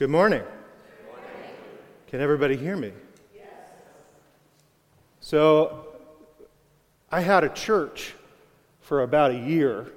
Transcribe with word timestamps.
Good 0.00 0.08
morning. 0.08 0.42
Can 2.06 2.22
everybody 2.22 2.56
hear 2.56 2.74
me? 2.74 2.90
Yes. 3.34 3.44
So, 5.20 5.88
I 7.12 7.20
had 7.20 7.44
a 7.44 7.50
church 7.50 8.14
for 8.80 9.02
about 9.02 9.32
a 9.32 9.36
year, 9.36 9.92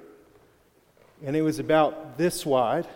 and 1.24 1.34
it 1.34 1.40
was 1.40 1.58
about 1.58 2.18
this 2.18 2.44
wide 2.44 2.86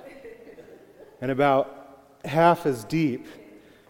and 1.23 1.31
about 1.31 2.05
half 2.27 2.67
as 2.67 2.85
deep. 2.85 3.27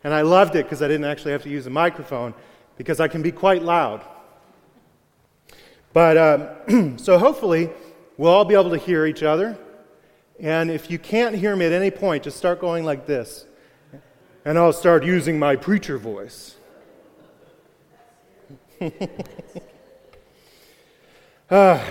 And 0.04 0.14
I 0.14 0.22
loved 0.22 0.54
it 0.54 0.66
because 0.66 0.80
I 0.80 0.86
didn't 0.86 1.06
actually 1.06 1.32
have 1.32 1.42
to 1.42 1.50
use 1.50 1.66
a 1.66 1.70
microphone 1.70 2.34
because 2.76 3.00
I 3.00 3.08
can 3.08 3.20
be 3.20 3.32
quite 3.32 3.64
loud. 3.64 4.00
But 5.92 6.16
um, 6.16 6.98
so 6.98 7.18
hopefully, 7.18 7.68
we'll 8.16 8.32
all 8.32 8.44
be 8.44 8.54
able 8.54 8.70
to 8.70 8.78
hear 8.78 9.06
each 9.06 9.24
other. 9.24 9.58
And 10.40 10.70
if 10.70 10.90
you 10.90 10.98
can't 10.98 11.34
hear 11.34 11.56
me 11.56 11.66
at 11.66 11.72
any 11.72 11.90
point, 11.90 12.22
just 12.22 12.36
start 12.36 12.60
going 12.60 12.84
like 12.84 13.06
this. 13.06 13.44
And 14.44 14.56
I'll 14.56 14.72
start 14.72 15.04
using 15.04 15.38
my 15.38 15.56
preacher 15.56 15.98
voice. 15.98 16.54
uh, 21.50 21.80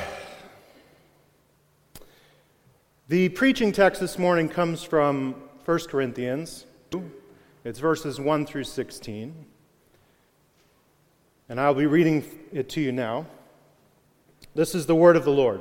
the 3.10 3.30
preaching 3.30 3.74
text 3.74 4.00
this 4.00 4.18
morning 4.18 4.48
comes 4.48 4.82
from 4.82 5.36
1 5.66 5.80
Corinthians. 5.90 6.66
It's 7.66 7.80
verses 7.80 8.18
1 8.18 8.46
through 8.46 8.64
16. 8.64 9.46
And 11.50 11.60
I'll 11.60 11.74
be 11.74 11.86
reading 11.86 12.24
it 12.54 12.70
to 12.70 12.82
you 12.82 12.94
now. 12.94 13.26
This 14.56 14.74
is 14.74 14.86
the 14.86 14.96
word 14.96 15.18
of 15.18 15.26
the 15.26 15.32
Lord. 15.32 15.60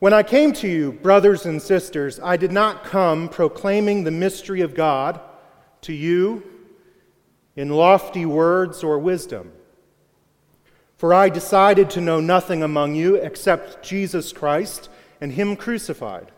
When 0.00 0.14
I 0.14 0.22
came 0.22 0.54
to 0.54 0.66
you, 0.66 0.92
brothers 0.92 1.44
and 1.44 1.60
sisters, 1.60 2.18
I 2.20 2.38
did 2.38 2.52
not 2.52 2.84
come 2.84 3.28
proclaiming 3.28 4.02
the 4.02 4.10
mystery 4.10 4.62
of 4.62 4.74
God 4.74 5.20
to 5.82 5.92
you 5.92 6.42
in 7.54 7.68
lofty 7.68 8.24
words 8.24 8.82
or 8.82 8.98
wisdom. 8.98 9.52
For 10.96 11.12
I 11.12 11.28
decided 11.28 11.90
to 11.90 12.00
know 12.00 12.18
nothing 12.18 12.62
among 12.62 12.94
you 12.94 13.16
except 13.16 13.84
Jesus 13.84 14.32
Christ 14.32 14.88
and 15.20 15.32
Him 15.32 15.54
crucified. 15.54 16.32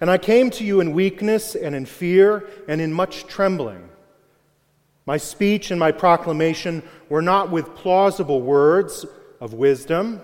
And 0.00 0.10
I 0.10 0.18
came 0.18 0.50
to 0.50 0.64
you 0.64 0.80
in 0.80 0.94
weakness 0.94 1.54
and 1.54 1.76
in 1.76 1.86
fear 1.86 2.44
and 2.66 2.80
in 2.80 2.92
much 2.92 3.28
trembling. 3.28 3.88
My 5.06 5.16
speech 5.16 5.70
and 5.70 5.78
my 5.78 5.92
proclamation 5.92 6.82
were 7.08 7.22
not 7.22 7.52
with 7.52 7.76
plausible 7.76 8.42
words 8.42 9.06
of 9.40 9.54
wisdom, 9.54 10.22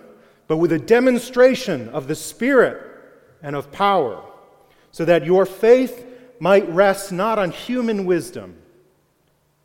but 0.50 0.56
with 0.56 0.72
a 0.72 0.78
demonstration 0.80 1.88
of 1.90 2.08
the 2.08 2.14
Spirit 2.16 2.82
and 3.40 3.54
of 3.54 3.70
power, 3.70 4.20
so 4.90 5.04
that 5.04 5.24
your 5.24 5.46
faith 5.46 6.04
might 6.40 6.68
rest 6.70 7.12
not 7.12 7.38
on 7.38 7.52
human 7.52 8.04
wisdom, 8.04 8.56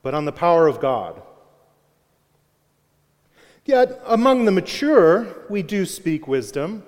but 0.03 0.13
on 0.13 0.25
the 0.25 0.31
power 0.31 0.67
of 0.67 0.80
God. 0.80 1.23
Yet 3.66 4.00
among 4.06 4.45
the 4.45 4.52
mature, 4.52 5.47
we 5.50 5.63
do 5.63 5.88
speak 5.88 6.28
wisdom, 6.28 6.83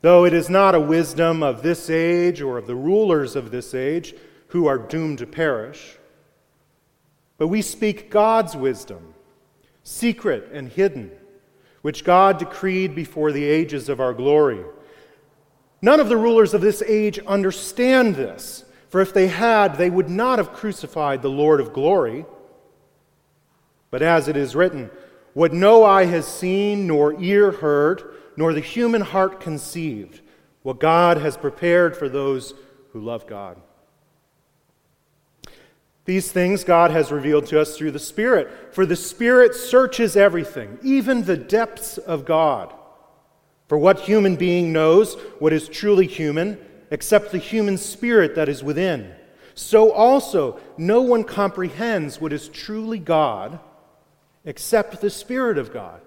though 0.00 0.24
it 0.24 0.34
is 0.34 0.50
not 0.50 0.74
a 0.74 0.80
wisdom 0.80 1.40
of 1.40 1.62
this 1.62 1.88
age 1.88 2.40
or 2.40 2.58
of 2.58 2.66
the 2.66 2.74
rulers 2.74 3.36
of 3.36 3.52
this 3.52 3.76
age 3.76 4.12
who 4.48 4.66
are 4.66 4.76
doomed 4.76 5.18
to 5.18 5.26
perish. 5.28 5.98
But 7.38 7.46
we 7.46 7.62
speak 7.62 8.10
God's 8.10 8.56
wisdom, 8.56 9.14
secret 9.84 10.50
and 10.52 10.68
hidden, 10.68 11.12
which 11.82 12.04
God 12.04 12.38
decreed 12.38 12.94
before 12.94 13.32
the 13.32 13.44
ages 13.44 13.88
of 13.88 14.00
our 14.00 14.12
glory. 14.12 14.64
None 15.82 16.00
of 16.00 16.08
the 16.08 16.16
rulers 16.16 16.52
of 16.52 16.60
this 16.60 16.82
age 16.82 17.18
understand 17.20 18.14
this, 18.14 18.64
for 18.88 19.00
if 19.00 19.14
they 19.14 19.28
had, 19.28 19.76
they 19.76 19.88
would 19.88 20.10
not 20.10 20.38
have 20.38 20.52
crucified 20.52 21.22
the 21.22 21.30
Lord 21.30 21.60
of 21.60 21.72
glory. 21.72 22.26
But 23.90 24.02
as 24.02 24.28
it 24.28 24.36
is 24.36 24.54
written, 24.54 24.90
what 25.32 25.52
no 25.52 25.84
eye 25.84 26.04
has 26.04 26.26
seen, 26.26 26.86
nor 26.86 27.20
ear 27.20 27.50
heard, 27.50 28.02
nor 28.36 28.52
the 28.52 28.60
human 28.60 29.00
heart 29.00 29.40
conceived, 29.40 30.20
what 30.62 30.80
God 30.80 31.16
has 31.16 31.36
prepared 31.36 31.96
for 31.96 32.08
those 32.08 32.54
who 32.92 33.00
love 33.00 33.26
God. 33.26 33.60
These 36.10 36.32
things 36.32 36.64
God 36.64 36.90
has 36.90 37.12
revealed 37.12 37.46
to 37.46 37.60
us 37.60 37.76
through 37.76 37.92
the 37.92 38.00
Spirit, 38.00 38.74
for 38.74 38.84
the 38.84 38.96
Spirit 38.96 39.54
searches 39.54 40.16
everything, 40.16 40.76
even 40.82 41.22
the 41.22 41.36
depths 41.36 41.98
of 41.98 42.24
God. 42.24 42.74
For 43.68 43.78
what 43.78 44.00
human 44.00 44.34
being 44.34 44.72
knows 44.72 45.14
what 45.38 45.52
is 45.52 45.68
truly 45.68 46.08
human 46.08 46.58
except 46.90 47.30
the 47.30 47.38
human 47.38 47.78
spirit 47.78 48.34
that 48.34 48.48
is 48.48 48.64
within? 48.64 49.14
So 49.54 49.92
also, 49.92 50.58
no 50.76 51.00
one 51.00 51.22
comprehends 51.22 52.20
what 52.20 52.32
is 52.32 52.48
truly 52.48 52.98
God 52.98 53.60
except 54.44 55.00
the 55.00 55.10
Spirit 55.10 55.58
of 55.58 55.72
God. 55.72 56.00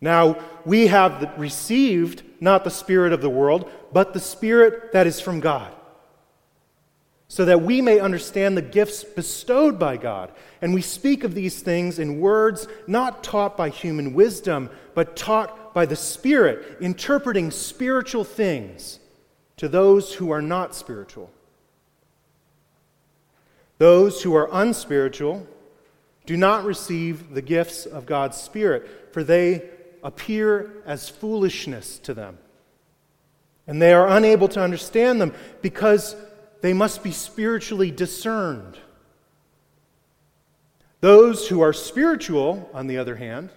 Now, 0.00 0.42
we 0.64 0.86
have 0.86 1.34
received 1.36 2.22
not 2.40 2.64
the 2.64 2.70
Spirit 2.70 3.12
of 3.12 3.20
the 3.20 3.28
world, 3.28 3.70
but 3.92 4.14
the 4.14 4.20
Spirit 4.20 4.92
that 4.92 5.06
is 5.06 5.20
from 5.20 5.40
God 5.40 5.74
so 7.28 7.44
that 7.44 7.62
we 7.62 7.80
may 7.80 7.98
understand 7.98 8.56
the 8.56 8.62
gifts 8.62 9.02
bestowed 9.02 9.78
by 9.78 9.96
God. 9.96 10.32
And 10.62 10.72
we 10.72 10.82
speak 10.82 11.24
of 11.24 11.34
these 11.34 11.60
things 11.60 11.98
in 11.98 12.20
words 12.20 12.68
not 12.86 13.24
taught 13.24 13.56
by 13.56 13.68
human 13.68 14.14
wisdom, 14.14 14.70
but 14.94 15.16
taught 15.16 15.74
by 15.74 15.86
the 15.86 15.96
Spirit, 15.96 16.78
interpreting 16.80 17.50
spiritual 17.50 18.24
things 18.24 19.00
to 19.56 19.68
those 19.68 20.14
who 20.14 20.30
are 20.30 20.42
not 20.42 20.74
spiritual. 20.74 21.30
Those 23.78 24.22
who 24.22 24.34
are 24.34 24.48
unspiritual 24.52 25.46
do 26.26 26.36
not 26.36 26.64
receive 26.64 27.34
the 27.34 27.42
gifts 27.42 27.86
of 27.86 28.06
God's 28.06 28.36
Spirit, 28.36 29.12
for 29.12 29.24
they 29.24 29.62
appear 30.02 30.82
as 30.86 31.08
foolishness 31.08 31.98
to 32.00 32.14
them. 32.14 32.38
And 33.66 33.82
they 33.82 33.92
are 33.92 34.08
unable 34.08 34.48
to 34.48 34.62
understand 34.62 35.20
them 35.20 35.34
because 35.60 36.14
they 36.60 36.72
must 36.72 37.02
be 37.02 37.12
spiritually 37.12 37.90
discerned. 37.90 38.78
Those 41.00 41.48
who 41.48 41.60
are 41.60 41.72
spiritual, 41.72 42.70
on 42.72 42.86
the 42.86 42.98
other 42.98 43.16
hand, 43.16 43.50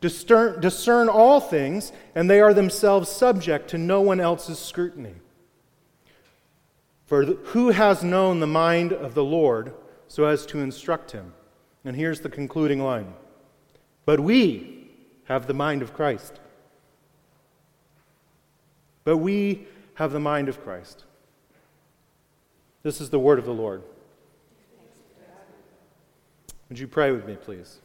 discern, 0.00 0.60
discern 0.60 1.08
all 1.08 1.40
things, 1.40 1.92
and 2.14 2.30
they 2.30 2.40
are 2.40 2.54
themselves 2.54 3.08
subject 3.08 3.68
to 3.70 3.78
no 3.78 4.00
one 4.00 4.20
else's 4.20 4.58
scrutiny. 4.58 5.14
For 7.06 7.24
who 7.24 7.70
has 7.70 8.02
known 8.02 8.40
the 8.40 8.46
mind 8.46 8.92
of 8.92 9.14
the 9.14 9.24
Lord 9.24 9.74
so 10.08 10.24
as 10.24 10.46
to 10.46 10.60
instruct 10.60 11.12
him? 11.12 11.34
And 11.84 11.96
here's 11.96 12.20
the 12.20 12.30
concluding 12.30 12.82
line 12.82 13.12
But 14.06 14.20
we 14.20 14.88
have 15.24 15.46
the 15.46 15.54
mind 15.54 15.82
of 15.82 15.92
Christ. 15.92 16.40
But 19.04 19.18
we 19.18 19.66
have 19.94 20.12
the 20.12 20.20
mind 20.20 20.48
of 20.48 20.62
Christ. 20.62 21.04
This 22.84 23.00
is 23.00 23.08
the 23.08 23.18
word 23.18 23.38
of 23.38 23.46
the 23.46 23.52
Lord. 23.52 23.82
Would 26.68 26.78
you 26.78 26.86
pray 26.86 27.12
with 27.12 27.26
me, 27.26 27.34
please? 27.34 27.80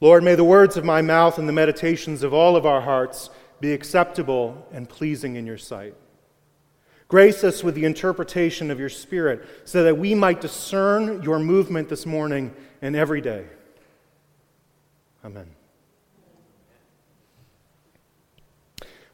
Lord, 0.00 0.22
may 0.22 0.36
the 0.36 0.44
words 0.44 0.76
of 0.76 0.84
my 0.84 1.02
mouth 1.02 1.36
and 1.36 1.48
the 1.48 1.52
meditations 1.52 2.22
of 2.22 2.32
all 2.32 2.54
of 2.54 2.64
our 2.64 2.80
hearts 2.80 3.28
be 3.60 3.72
acceptable 3.72 4.66
and 4.70 4.88
pleasing 4.88 5.34
in 5.34 5.46
your 5.46 5.58
sight. 5.58 5.94
Grace 7.08 7.42
us 7.42 7.64
with 7.64 7.74
the 7.74 7.84
interpretation 7.84 8.70
of 8.70 8.78
your 8.78 8.88
Spirit 8.88 9.44
so 9.64 9.82
that 9.82 9.98
we 9.98 10.14
might 10.14 10.40
discern 10.40 11.22
your 11.22 11.40
movement 11.40 11.88
this 11.88 12.06
morning 12.06 12.54
and 12.82 12.94
every 12.94 13.20
day. 13.20 13.46
Amen. 15.24 15.48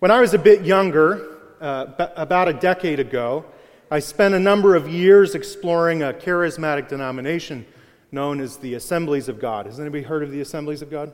When 0.00 0.10
I 0.10 0.20
was 0.20 0.34
a 0.34 0.38
bit 0.38 0.62
younger, 0.62 1.29
uh, 1.60 2.08
about 2.16 2.48
a 2.48 2.52
decade 2.54 3.00
ago, 3.00 3.44
I 3.90 3.98
spent 3.98 4.34
a 4.34 4.38
number 4.38 4.74
of 4.74 4.88
years 4.88 5.34
exploring 5.34 6.02
a 6.02 6.12
charismatic 6.12 6.88
denomination 6.88 7.66
known 8.12 8.40
as 8.40 8.56
the 8.56 8.74
Assemblies 8.74 9.28
of 9.28 9.38
God. 9.38 9.66
Has 9.66 9.78
anybody 9.78 10.02
heard 10.02 10.22
of 10.22 10.30
the 10.30 10.40
Assemblies 10.40 10.80
of 10.80 10.90
God? 10.90 11.12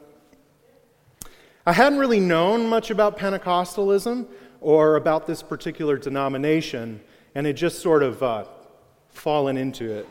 I 1.66 1.72
hadn't 1.72 1.98
really 1.98 2.20
known 2.20 2.68
much 2.68 2.90
about 2.90 3.18
Pentecostalism 3.18 4.26
or 4.60 4.96
about 4.96 5.26
this 5.26 5.42
particular 5.42 5.98
denomination, 5.98 7.00
and 7.34 7.46
had 7.46 7.56
just 7.56 7.80
sort 7.80 8.02
of 8.02 8.22
uh, 8.22 8.44
fallen 9.10 9.56
into 9.56 9.90
it. 9.90 10.08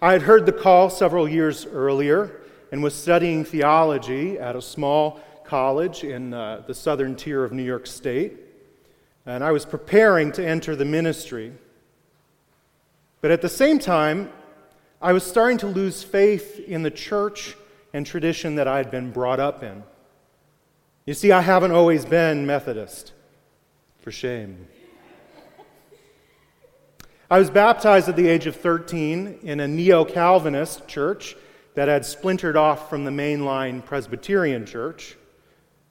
I 0.00 0.12
had 0.12 0.22
heard 0.22 0.46
the 0.46 0.52
call 0.52 0.90
several 0.90 1.26
years 1.28 1.66
earlier 1.66 2.42
and 2.70 2.82
was 2.82 2.94
studying 2.94 3.44
theology 3.44 4.38
at 4.38 4.56
a 4.56 4.62
small 4.62 5.20
college 5.44 6.04
in 6.04 6.34
uh, 6.34 6.62
the 6.66 6.74
southern 6.74 7.16
tier 7.16 7.44
of 7.44 7.52
New 7.52 7.62
York 7.62 7.86
State 7.86 8.45
and 9.26 9.42
I 9.42 9.50
was 9.50 9.66
preparing 9.66 10.30
to 10.32 10.46
enter 10.46 10.76
the 10.76 10.84
ministry. 10.84 11.52
But 13.20 13.32
at 13.32 13.42
the 13.42 13.48
same 13.48 13.78
time, 13.78 14.30
I 15.02 15.12
was 15.12 15.24
starting 15.24 15.58
to 15.58 15.66
lose 15.66 16.02
faith 16.02 16.60
in 16.60 16.82
the 16.82 16.90
church 16.90 17.56
and 17.92 18.06
tradition 18.06 18.54
that 18.54 18.68
I 18.68 18.76
had 18.76 18.90
been 18.90 19.10
brought 19.10 19.40
up 19.40 19.62
in. 19.62 19.82
You 21.04 21.14
see, 21.14 21.32
I 21.32 21.40
haven't 21.40 21.72
always 21.72 22.04
been 22.04 22.46
Methodist. 22.46 23.12
For 24.00 24.12
shame. 24.12 24.68
I 27.28 27.40
was 27.40 27.50
baptized 27.50 28.08
at 28.08 28.14
the 28.14 28.28
age 28.28 28.46
of 28.46 28.54
13 28.54 29.40
in 29.42 29.58
a 29.58 29.66
neo 29.66 30.04
Calvinist 30.04 30.86
church 30.86 31.36
that 31.74 31.88
had 31.88 32.06
splintered 32.06 32.56
off 32.56 32.88
from 32.88 33.04
the 33.04 33.10
mainline 33.10 33.84
Presbyterian 33.84 34.64
church, 34.64 35.16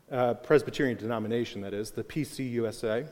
uh, 0.10 0.36
Presbyterian 0.36 0.98
denomination, 0.98 1.60
that 1.62 1.74
is, 1.74 1.92
the 1.92 2.06
PCUSA. 2.06 3.12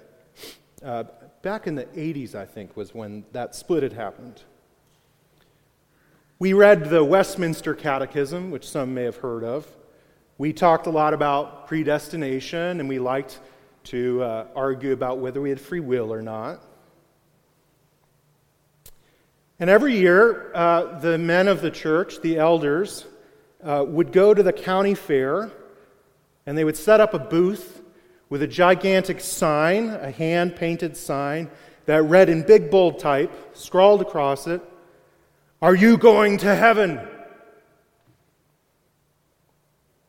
Uh, 0.83 1.05
back 1.41 1.65
in 1.65 1.75
the 1.75 1.85
80s, 1.85 2.35
I 2.35 2.45
think, 2.45 2.75
was 2.75 2.93
when 2.93 3.23
that 3.31 3.55
split 3.55 3.83
had 3.83 3.93
happened. 3.93 4.41
We 6.39 6.51
read 6.51 6.89
the 6.89 7.01
Westminster 7.01 7.73
Catechism, 7.73 8.51
which 8.51 8.67
some 8.69 8.93
may 8.93 9.03
have 9.03 9.15
heard 9.15 9.45
of. 9.45 9.65
We 10.37 10.51
talked 10.51 10.85
a 10.87 10.89
lot 10.89 11.13
about 11.13 11.67
predestination, 11.67 12.81
and 12.81 12.89
we 12.89 12.99
liked 12.99 13.39
to 13.85 14.23
uh, 14.23 14.47
argue 14.57 14.91
about 14.91 15.19
whether 15.19 15.39
we 15.39 15.49
had 15.49 15.61
free 15.61 15.79
will 15.79 16.11
or 16.13 16.21
not. 16.21 16.61
And 19.57 19.69
every 19.69 19.97
year, 19.97 20.51
uh, 20.53 20.99
the 20.99 21.17
men 21.17 21.47
of 21.47 21.61
the 21.61 21.71
church, 21.71 22.19
the 22.19 22.39
elders, 22.39 23.05
uh, 23.63 23.85
would 23.87 24.11
go 24.11 24.33
to 24.33 24.43
the 24.43 24.51
county 24.51 24.95
fair 24.95 25.49
and 26.45 26.57
they 26.57 26.65
would 26.65 26.75
set 26.75 26.99
up 26.99 27.13
a 27.13 27.19
booth 27.19 27.82
with 28.33 28.41
a 28.41 28.47
gigantic 28.47 29.19
sign, 29.19 29.89
a 29.89 30.09
hand 30.09 30.55
painted 30.55 30.97
sign, 30.97 31.47
that 31.85 32.01
read 32.01 32.29
in 32.29 32.41
big 32.41 32.71
bold 32.71 32.97
type, 32.97 33.31
scrawled 33.55 34.01
across 34.01 34.47
it, 34.47 34.59
Are 35.61 35.75
you 35.75 35.97
going 35.99 36.39
to 36.39 36.55
heaven? 36.55 36.99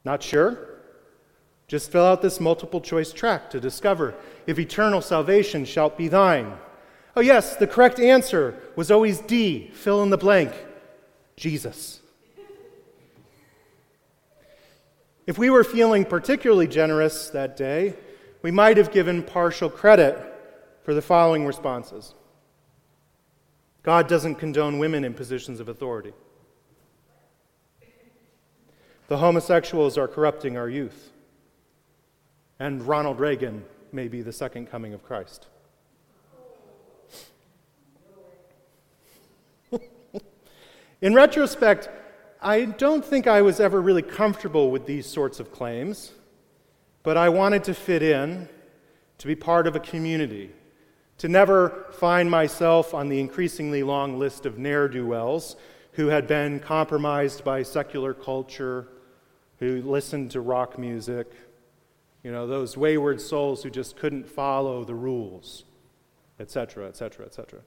Not 0.06 0.22
sure? 0.22 0.56
Just 1.68 1.92
fill 1.92 2.06
out 2.06 2.22
this 2.22 2.40
multiple 2.40 2.80
choice 2.80 3.12
tract 3.12 3.52
to 3.52 3.60
discover 3.60 4.14
if 4.46 4.58
eternal 4.58 5.02
salvation 5.02 5.66
shalt 5.66 5.98
be 5.98 6.08
thine. 6.08 6.56
Oh, 7.14 7.20
yes, 7.20 7.56
the 7.56 7.66
correct 7.66 8.00
answer 8.00 8.58
was 8.74 8.90
always 8.90 9.20
D, 9.20 9.68
fill 9.74 10.02
in 10.02 10.08
the 10.08 10.16
blank 10.16 10.54
Jesus. 11.36 12.00
If 15.26 15.36
we 15.36 15.50
were 15.50 15.62
feeling 15.62 16.06
particularly 16.06 16.68
generous 16.68 17.28
that 17.28 17.58
day, 17.58 17.96
we 18.44 18.50
might 18.50 18.76
have 18.76 18.93
given 18.93 19.23
partial 19.23 19.70
credit 19.70 20.19
for 20.82 20.93
the 20.93 21.00
following 21.00 21.46
responses 21.46 22.14
God 23.82 24.06
doesn't 24.06 24.35
condone 24.35 24.79
women 24.79 25.02
in 25.02 25.14
positions 25.14 25.61
of 25.61 25.70
authority. 25.70 26.12
The 29.08 29.17
homosexuals 29.17 29.96
are 29.96 30.06
corrupting 30.06 30.58
our 30.58 30.69
youth. 30.69 31.11
And 32.58 32.87
Ronald 32.87 33.19
Reagan 33.19 33.64
may 33.93 34.08
be 34.08 34.20
the 34.20 34.32
second 34.32 34.70
coming 34.70 34.93
of 34.93 35.02
Christ. 35.02 35.46
In 41.00 41.14
retrospect, 41.14 41.88
I 42.43 42.67
don't 42.67 43.05
think 43.05 43.26
I 43.26 43.41
was 43.41 43.58
ever 43.58 43.81
really 43.81 44.02
comfortable 44.02 44.70
with 44.70 44.85
these 44.87 45.06
sorts 45.06 45.41
of 45.41 45.50
claims, 45.50 46.12
but 47.04 47.16
I 47.16 47.28
wanted 47.28 47.62
to 47.64 47.74
fit 47.74 48.02
in, 48.02 48.48
to 49.18 49.26
be 49.28 49.36
part 49.36 49.68
of 49.68 49.76
a 49.76 49.80
community, 49.80 50.50
to 51.18 51.28
never 51.28 51.86
find 51.92 52.28
myself 52.28 52.92
on 52.92 53.08
the 53.08 53.20
increasingly 53.20 53.84
long 53.84 54.18
list 54.18 54.46
of 54.46 54.58
ne'er 54.58 54.88
do 54.88 55.06
wells 55.06 55.54
who 55.92 56.08
had 56.08 56.26
been 56.26 56.58
compromised 56.58 57.44
by 57.44 57.62
secular 57.62 58.12
culture, 58.12 58.88
who 59.58 59.80
listened 59.82 60.32
to 60.32 60.40
rock 60.40 60.76
music, 60.76 61.30
you 62.24 62.32
know, 62.32 62.46
those 62.46 62.76
wayward 62.76 63.20
souls 63.20 63.62
who 63.62 63.70
just 63.70 63.96
couldn't 63.96 64.26
follow 64.26 64.82
the 64.82 64.94
rules, 64.94 65.64
etc., 66.40 66.88
etc., 66.88 67.26
etc. 67.26 67.60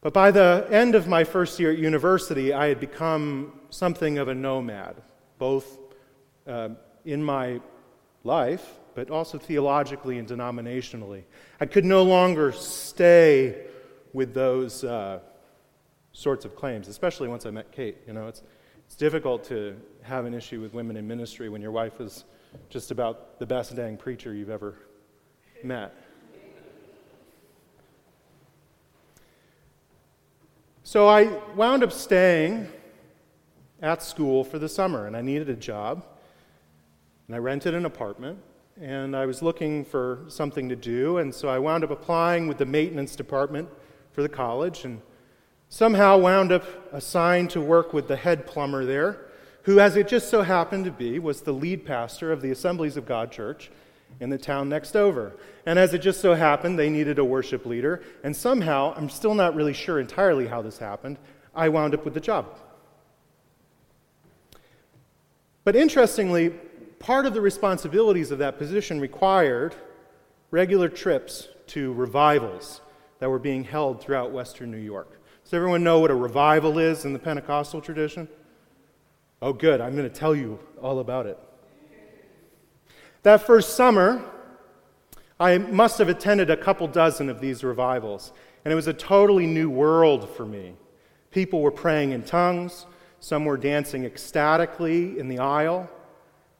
But 0.00 0.12
by 0.12 0.32
the 0.32 0.66
end 0.70 0.94
of 0.96 1.06
my 1.06 1.24
first 1.24 1.58
year 1.60 1.72
at 1.72 1.78
university, 1.78 2.52
I 2.52 2.66
had 2.66 2.80
become 2.80 3.60
something 3.70 4.18
of 4.18 4.28
a 4.28 4.34
nomad, 4.34 5.00
both 5.38 5.78
uh, 6.46 6.70
in 7.06 7.22
my 7.22 7.60
life, 8.24 8.78
but 8.94 9.10
also 9.10 9.38
theologically 9.38 10.18
and 10.18 10.28
denominationally. 10.28 11.22
I 11.60 11.66
could 11.66 11.84
no 11.84 12.02
longer 12.02 12.52
stay 12.52 13.66
with 14.12 14.34
those 14.34 14.84
uh, 14.84 15.20
sorts 16.12 16.44
of 16.44 16.56
claims, 16.56 16.88
especially 16.88 17.28
once 17.28 17.46
I 17.46 17.50
met 17.50 17.70
Kate. 17.70 17.98
You 18.06 18.12
know, 18.12 18.26
it's, 18.26 18.42
it's 18.84 18.96
difficult 18.96 19.44
to 19.44 19.76
have 20.02 20.24
an 20.24 20.34
issue 20.34 20.60
with 20.60 20.74
women 20.74 20.96
in 20.96 21.06
ministry 21.06 21.48
when 21.48 21.62
your 21.62 21.70
wife 21.70 22.00
is 22.00 22.24
just 22.68 22.90
about 22.90 23.38
the 23.38 23.46
best 23.46 23.74
dang 23.76 23.96
preacher 23.96 24.34
you've 24.34 24.50
ever 24.50 24.74
met. 25.62 25.94
So 30.82 31.08
I 31.08 31.24
wound 31.54 31.82
up 31.82 31.92
staying 31.92 32.68
at 33.82 34.02
school 34.02 34.44
for 34.44 34.58
the 34.58 34.68
summer, 34.68 35.06
and 35.06 35.16
I 35.16 35.20
needed 35.20 35.48
a 35.48 35.56
job. 35.56 36.06
And 37.26 37.36
I 37.36 37.38
rented 37.38 37.74
an 37.74 37.86
apartment, 37.86 38.38
and 38.80 39.16
I 39.16 39.26
was 39.26 39.42
looking 39.42 39.84
for 39.84 40.24
something 40.28 40.68
to 40.68 40.76
do, 40.76 41.18
and 41.18 41.34
so 41.34 41.48
I 41.48 41.58
wound 41.58 41.84
up 41.84 41.90
applying 41.90 42.46
with 42.46 42.58
the 42.58 42.66
maintenance 42.66 43.16
department 43.16 43.68
for 44.12 44.22
the 44.22 44.28
college, 44.28 44.84
and 44.84 45.00
somehow 45.68 46.18
wound 46.18 46.52
up 46.52 46.64
assigned 46.92 47.50
to 47.50 47.60
work 47.60 47.92
with 47.92 48.08
the 48.08 48.16
head 48.16 48.46
plumber 48.46 48.84
there 48.84 49.26
who, 49.66 49.80
as 49.80 49.96
it 49.96 50.06
just 50.06 50.30
so 50.30 50.42
happened 50.42 50.84
to 50.84 50.92
be, 50.92 51.18
was 51.18 51.40
the 51.40 51.52
lead 51.52 51.84
pastor 51.84 52.30
of 52.30 52.40
the 52.40 52.52
Assemblies 52.52 52.96
of 52.96 53.04
God 53.04 53.32
Church 53.32 53.68
in 54.20 54.30
the 54.30 54.38
town 54.38 54.68
next 54.68 54.94
over. 54.94 55.32
And 55.66 55.76
as 55.76 55.92
it 55.92 55.98
just 55.98 56.20
so 56.20 56.34
happened, 56.34 56.78
they 56.78 56.88
needed 56.88 57.18
a 57.18 57.24
worship 57.24 57.66
leader. 57.66 58.00
And 58.22 58.34
somehow, 58.34 58.94
I'm 58.96 59.08
still 59.08 59.34
not 59.34 59.56
really 59.56 59.72
sure 59.72 59.98
entirely 59.98 60.46
how 60.46 60.62
this 60.62 60.78
happened, 60.78 61.18
I 61.52 61.68
wound 61.68 61.94
up 61.94 62.04
with 62.04 62.14
the 62.14 62.20
job. 62.20 62.46
But 65.64 65.74
interestingly, 65.74 66.54
part 66.98 67.26
of 67.26 67.34
the 67.34 67.40
responsibilities 67.40 68.30
of 68.30 68.38
that 68.38 68.58
position 68.58 69.00
required 69.00 69.74
regular 70.50 70.88
trips 70.88 71.48
to 71.68 71.92
revivals 71.94 72.80
that 73.18 73.28
were 73.28 73.38
being 73.38 73.64
held 73.64 74.00
throughout 74.00 74.32
Western 74.32 74.70
New 74.70 74.76
York. 74.76 75.20
Does 75.44 75.54
everyone 75.54 75.84
know 75.84 76.00
what 76.00 76.10
a 76.10 76.14
revival 76.14 76.78
is 76.78 77.04
in 77.04 77.12
the 77.12 77.18
Pentecostal 77.18 77.80
tradition? 77.80 78.28
Oh, 79.40 79.52
good. 79.52 79.80
I'm 79.80 79.94
going 79.96 80.08
to 80.08 80.14
tell 80.14 80.34
you 80.34 80.58
all 80.82 80.98
about 80.98 81.26
it. 81.26 81.38
That 83.22 83.42
first 83.46 83.74
summer, 83.74 84.24
I 85.38 85.58
must 85.58 85.98
have 85.98 86.08
attended 86.08 86.50
a 86.50 86.56
couple 86.56 86.88
dozen 86.88 87.28
of 87.28 87.40
these 87.40 87.62
revivals, 87.62 88.32
and 88.64 88.72
it 88.72 88.74
was 88.74 88.86
a 88.86 88.92
totally 88.92 89.46
new 89.46 89.68
world 89.68 90.28
for 90.30 90.46
me. 90.46 90.74
People 91.30 91.60
were 91.60 91.70
praying 91.70 92.12
in 92.12 92.22
tongues, 92.22 92.86
some 93.20 93.44
were 93.44 93.56
dancing 93.56 94.04
ecstatically 94.04 95.18
in 95.18 95.28
the 95.28 95.38
aisle. 95.38 95.90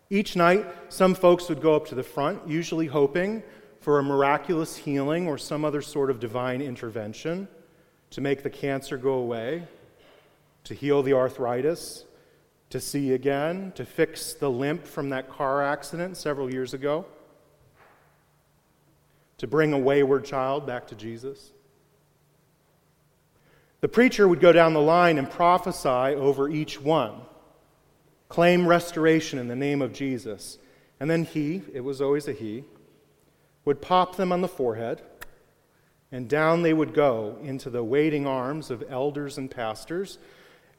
Each 0.08 0.36
night, 0.36 0.66
some 0.88 1.14
folks 1.14 1.48
would 1.48 1.60
go 1.60 1.74
up 1.74 1.86
to 1.88 1.94
the 1.94 2.02
front, 2.02 2.46
usually 2.46 2.86
hoping 2.86 3.42
for 3.80 3.98
a 3.98 4.02
miraculous 4.02 4.76
healing 4.76 5.26
or 5.26 5.36
some 5.36 5.64
other 5.64 5.82
sort 5.82 6.10
of 6.10 6.20
divine 6.20 6.60
intervention 6.60 7.48
to 8.10 8.20
make 8.20 8.42
the 8.42 8.50
cancer 8.50 8.96
go 8.96 9.14
away, 9.14 9.66
to 10.64 10.74
heal 10.74 11.02
the 11.02 11.12
arthritis, 11.12 12.04
to 12.70 12.80
see 12.80 13.12
again, 13.12 13.72
to 13.74 13.84
fix 13.84 14.32
the 14.32 14.50
limp 14.50 14.86
from 14.86 15.08
that 15.10 15.28
car 15.28 15.62
accident 15.62 16.16
several 16.16 16.52
years 16.52 16.72
ago, 16.72 17.04
to 19.38 19.46
bring 19.46 19.72
a 19.72 19.78
wayward 19.78 20.24
child 20.24 20.66
back 20.66 20.86
to 20.86 20.94
Jesus. 20.94 21.52
The 23.80 23.88
preacher 23.88 24.26
would 24.26 24.40
go 24.40 24.52
down 24.52 24.72
the 24.72 24.80
line 24.80 25.18
and 25.18 25.30
prophesy 25.30 25.88
over 25.88 26.48
each 26.48 26.80
one, 26.80 27.20
claim 28.28 28.66
restoration 28.66 29.38
in 29.38 29.48
the 29.48 29.56
name 29.56 29.82
of 29.82 29.92
Jesus. 29.92 30.58
And 30.98 31.10
then 31.10 31.24
he, 31.24 31.62
it 31.72 31.82
was 31.82 32.00
always 32.00 32.28
a 32.28 32.32
he, 32.32 32.64
would 33.64 33.82
pop 33.82 34.16
them 34.16 34.32
on 34.32 34.40
the 34.40 34.48
forehead, 34.48 35.02
and 36.12 36.28
down 36.28 36.62
they 36.62 36.72
would 36.72 36.94
go 36.94 37.36
into 37.42 37.68
the 37.68 37.82
waiting 37.84 38.26
arms 38.26 38.70
of 38.70 38.84
elders 38.88 39.38
and 39.38 39.50
pastors 39.50 40.18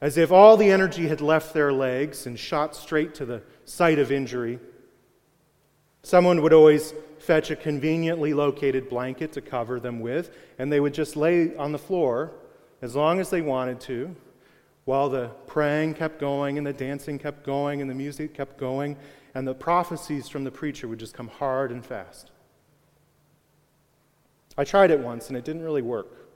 as 0.00 0.16
if 0.16 0.30
all 0.30 0.56
the 0.56 0.70
energy 0.70 1.08
had 1.08 1.20
left 1.20 1.52
their 1.52 1.72
legs 1.72 2.26
and 2.26 2.38
shot 2.38 2.74
straight 2.76 3.14
to 3.16 3.24
the 3.24 3.42
site 3.64 3.98
of 3.98 4.12
injury. 4.12 4.58
Someone 6.02 6.40
would 6.42 6.52
always 6.52 6.94
fetch 7.18 7.50
a 7.50 7.56
conveniently 7.56 8.32
located 8.32 8.88
blanket 8.88 9.32
to 9.32 9.40
cover 9.40 9.80
them 9.80 10.00
with, 10.00 10.30
and 10.58 10.72
they 10.72 10.80
would 10.80 10.94
just 10.94 11.16
lay 11.16 11.54
on 11.56 11.72
the 11.72 11.78
floor 11.78 12.32
as 12.80 12.94
long 12.94 13.18
as 13.18 13.28
they 13.30 13.42
wanted 13.42 13.80
to, 13.80 14.14
while 14.88 15.10
the 15.10 15.28
praying 15.46 15.92
kept 15.92 16.18
going, 16.18 16.56
and 16.56 16.66
the 16.66 16.72
dancing 16.72 17.18
kept 17.18 17.44
going, 17.44 17.82
and 17.82 17.90
the 17.90 17.94
music 17.94 18.32
kept 18.32 18.56
going, 18.56 18.96
and 19.34 19.46
the 19.46 19.52
prophecies 19.52 20.30
from 20.30 20.44
the 20.44 20.50
preacher 20.50 20.88
would 20.88 20.98
just 20.98 21.12
come 21.12 21.28
hard 21.28 21.70
and 21.70 21.84
fast. 21.84 22.30
I 24.56 24.64
tried 24.64 24.90
it 24.90 24.98
once, 24.98 25.28
and 25.28 25.36
it 25.36 25.44
didn't 25.44 25.60
really 25.60 25.82
work. 25.82 26.30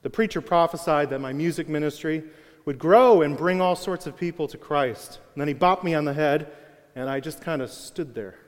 The 0.00 0.08
preacher 0.08 0.40
prophesied 0.40 1.10
that 1.10 1.20
my 1.20 1.34
music 1.34 1.68
ministry 1.68 2.24
would 2.64 2.78
grow 2.78 3.20
and 3.20 3.36
bring 3.36 3.60
all 3.60 3.76
sorts 3.76 4.06
of 4.06 4.16
people 4.16 4.48
to 4.48 4.56
Christ. 4.56 5.20
And 5.34 5.40
then 5.42 5.48
he 5.48 5.54
bopped 5.54 5.84
me 5.84 5.92
on 5.92 6.06
the 6.06 6.14
head, 6.14 6.50
and 6.96 7.10
I 7.10 7.20
just 7.20 7.42
kind 7.42 7.60
of 7.60 7.70
stood 7.70 8.14
there. 8.14 8.38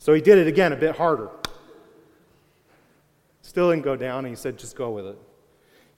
So 0.00 0.12
he 0.12 0.20
did 0.20 0.36
it 0.36 0.48
again 0.48 0.74
a 0.74 0.76
bit 0.76 0.96
harder. 0.96 1.30
Still 3.40 3.70
didn't 3.70 3.84
go 3.84 3.96
down, 3.96 4.26
and 4.26 4.28
he 4.28 4.36
said, 4.36 4.58
just 4.58 4.76
go 4.76 4.90
with 4.90 5.06
it. 5.06 5.18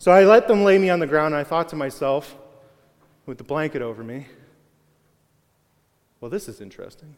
So 0.01 0.13
I 0.13 0.25
let 0.25 0.47
them 0.47 0.63
lay 0.63 0.79
me 0.79 0.91
on 0.91 1.01
the 1.01 1.09
ground, 1.09 1.35
and 1.35 1.41
I 1.41 1.45
thought 1.45 1.69
to 1.71 1.77
myself, 1.77 2.37
with 3.27 3.37
the 3.37 3.45
blanket 3.45 3.83
over 3.83 4.05
me, 4.05 4.29
well, 6.21 6.31
this 6.31 6.49
is 6.49 6.61
interesting. 6.61 7.17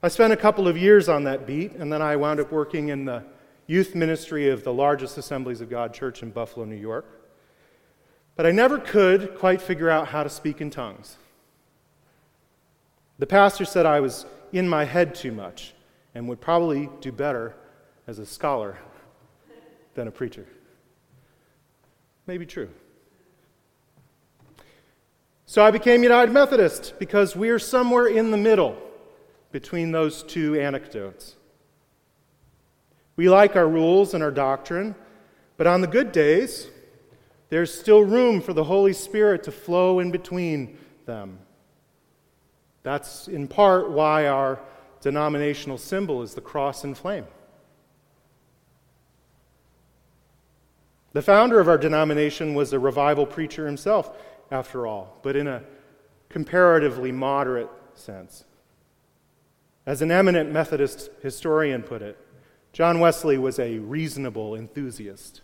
I 0.00 0.08
spent 0.08 0.32
a 0.32 0.36
couple 0.36 0.66
of 0.68 0.78
years 0.78 1.08
on 1.08 1.24
that 1.24 1.44
beat, 1.46 1.72
and 1.72 1.92
then 1.92 2.00
I 2.00 2.14
wound 2.16 2.38
up 2.38 2.52
working 2.52 2.88
in 2.88 3.04
the 3.04 3.24
youth 3.66 3.94
ministry 3.94 4.48
of 4.48 4.62
the 4.62 4.72
largest 4.72 5.18
Assemblies 5.18 5.60
of 5.60 5.68
God 5.68 5.92
church 5.92 6.22
in 6.22 6.30
Buffalo, 6.30 6.64
New 6.64 6.76
York. 6.76 7.04
But 8.36 8.46
I 8.46 8.52
never 8.52 8.78
could 8.78 9.36
quite 9.36 9.60
figure 9.60 9.90
out 9.90 10.08
how 10.08 10.22
to 10.22 10.30
speak 10.30 10.60
in 10.60 10.70
tongues. 10.70 11.16
The 13.18 13.26
pastor 13.26 13.64
said 13.64 13.86
I 13.86 14.00
was 14.00 14.24
in 14.52 14.68
my 14.68 14.84
head 14.84 15.14
too 15.14 15.32
much 15.32 15.74
and 16.14 16.28
would 16.28 16.40
probably 16.40 16.88
do 17.00 17.12
better 17.12 17.54
as 18.06 18.18
a 18.18 18.26
scholar 18.26 18.78
than 19.94 20.08
a 20.08 20.10
preacher. 20.10 20.46
Maybe 22.26 22.46
true. 22.46 22.70
So 25.46 25.62
I 25.62 25.70
became 25.70 26.02
United 26.02 26.32
Methodist 26.32 26.94
because 26.98 27.36
we're 27.36 27.58
somewhere 27.58 28.06
in 28.06 28.30
the 28.30 28.36
middle 28.36 28.76
between 29.50 29.92
those 29.92 30.22
two 30.22 30.58
anecdotes. 30.58 31.36
We 33.16 33.28
like 33.28 33.54
our 33.54 33.68
rules 33.68 34.14
and 34.14 34.22
our 34.22 34.30
doctrine, 34.30 34.94
but 35.58 35.66
on 35.66 35.82
the 35.82 35.86
good 35.86 36.10
days, 36.10 36.68
there's 37.50 37.72
still 37.72 38.02
room 38.02 38.40
for 38.40 38.54
the 38.54 38.64
Holy 38.64 38.94
Spirit 38.94 39.42
to 39.42 39.52
flow 39.52 39.98
in 39.98 40.10
between 40.10 40.78
them. 41.04 41.38
That's 42.82 43.28
in 43.28 43.46
part 43.46 43.90
why 43.90 44.28
our 44.28 44.58
denominational 45.02 45.76
symbol 45.76 46.22
is 46.22 46.32
the 46.32 46.40
cross 46.40 46.84
and 46.84 46.96
flame. 46.96 47.26
The 51.12 51.22
founder 51.22 51.60
of 51.60 51.68
our 51.68 51.78
denomination 51.78 52.54
was 52.54 52.72
a 52.72 52.78
revival 52.78 53.26
preacher 53.26 53.66
himself, 53.66 54.10
after 54.50 54.86
all, 54.86 55.18
but 55.22 55.34
in 55.34 55.46
a 55.48 55.62
comparatively 56.28 57.12
moderate 57.12 57.70
sense. 57.94 58.44
As 59.84 60.00
an 60.00 60.10
eminent 60.10 60.52
Methodist 60.52 61.10
historian 61.22 61.82
put 61.82 62.02
it, 62.02 62.18
John 62.72 63.00
Wesley 63.00 63.36
was 63.36 63.58
a 63.58 63.78
reasonable 63.78 64.54
enthusiast. 64.54 65.40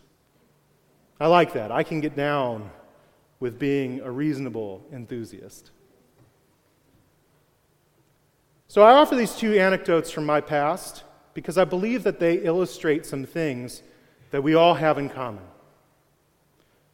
I 1.19 1.27
like 1.27 1.53
that. 1.53 1.71
I 1.71 1.83
can 1.83 1.99
get 1.99 2.15
down 2.15 2.71
with 3.39 3.59
being 3.59 3.99
a 3.99 4.09
reasonable 4.09 4.85
enthusiast. 4.91 5.71
So 8.67 8.83
I 8.83 8.93
offer 8.93 9.15
these 9.15 9.35
two 9.35 9.57
anecdotes 9.57 10.11
from 10.11 10.25
my 10.25 10.41
past 10.41 11.03
because 11.33 11.57
I 11.57 11.65
believe 11.65 12.03
that 12.03 12.19
they 12.19 12.35
illustrate 12.35 13.05
some 13.05 13.25
things 13.25 13.81
that 14.31 14.43
we 14.43 14.53
all 14.55 14.75
have 14.75 14.97
in 14.97 15.09
common. 15.09 15.43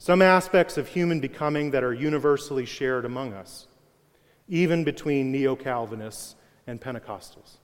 Some 0.06 0.22
aspects 0.22 0.78
of 0.78 0.88
human 0.88 1.20
becoming 1.20 1.72
that 1.72 1.84
are 1.84 1.92
universally 1.92 2.68
shared 2.68 3.06
among 3.06 3.34
us, 3.34 3.66
even 4.48 4.84
between 4.84 5.32
Neo 5.32 5.56
Calvinists 5.56 6.36
and 6.68 6.80
Pentecostals, 6.80 7.58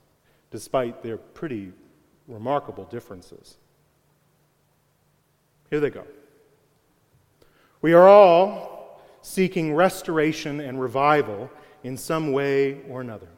despite 0.49 1.03
their 1.03 1.17
pretty 1.17 1.71
remarkable 2.27 2.85
differences. 2.85 3.57
Here 5.69 5.79
they 5.79 5.91
go. 5.91 6.03
We 7.83 7.93
are 7.93 8.07
all 8.07 8.99
seeking 9.21 9.75
restoration 9.75 10.61
and 10.61 10.81
revival 10.81 11.47
in 11.83 11.95
some 11.95 12.31
way 12.31 12.81
or 12.89 13.01
another. 13.01 13.29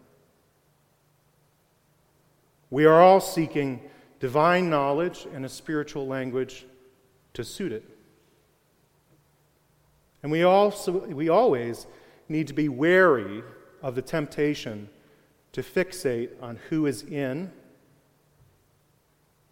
We 2.70 2.86
are 2.86 3.02
all 3.02 3.20
seeking 3.20 3.82
divine 4.22 4.70
knowledge 4.70 5.28
and 5.34 5.44
a 5.44 5.50
spiritual 5.50 6.08
language 6.08 6.66
to 7.34 7.44
suit 7.44 7.74
it. 7.74 7.93
And 10.24 10.32
we, 10.32 10.44
also, 10.44 11.06
we 11.08 11.30
always 11.30 11.86
need 12.30 12.48
to 12.48 12.54
be 12.54 12.70
wary 12.70 13.44
of 13.82 13.96
the 13.96 14.02
temptation 14.02 14.90
to 15.52 15.62
fixate 15.62 16.30
on 16.42 16.58
who 16.70 16.88
is 16.88 17.04
in 17.04 17.52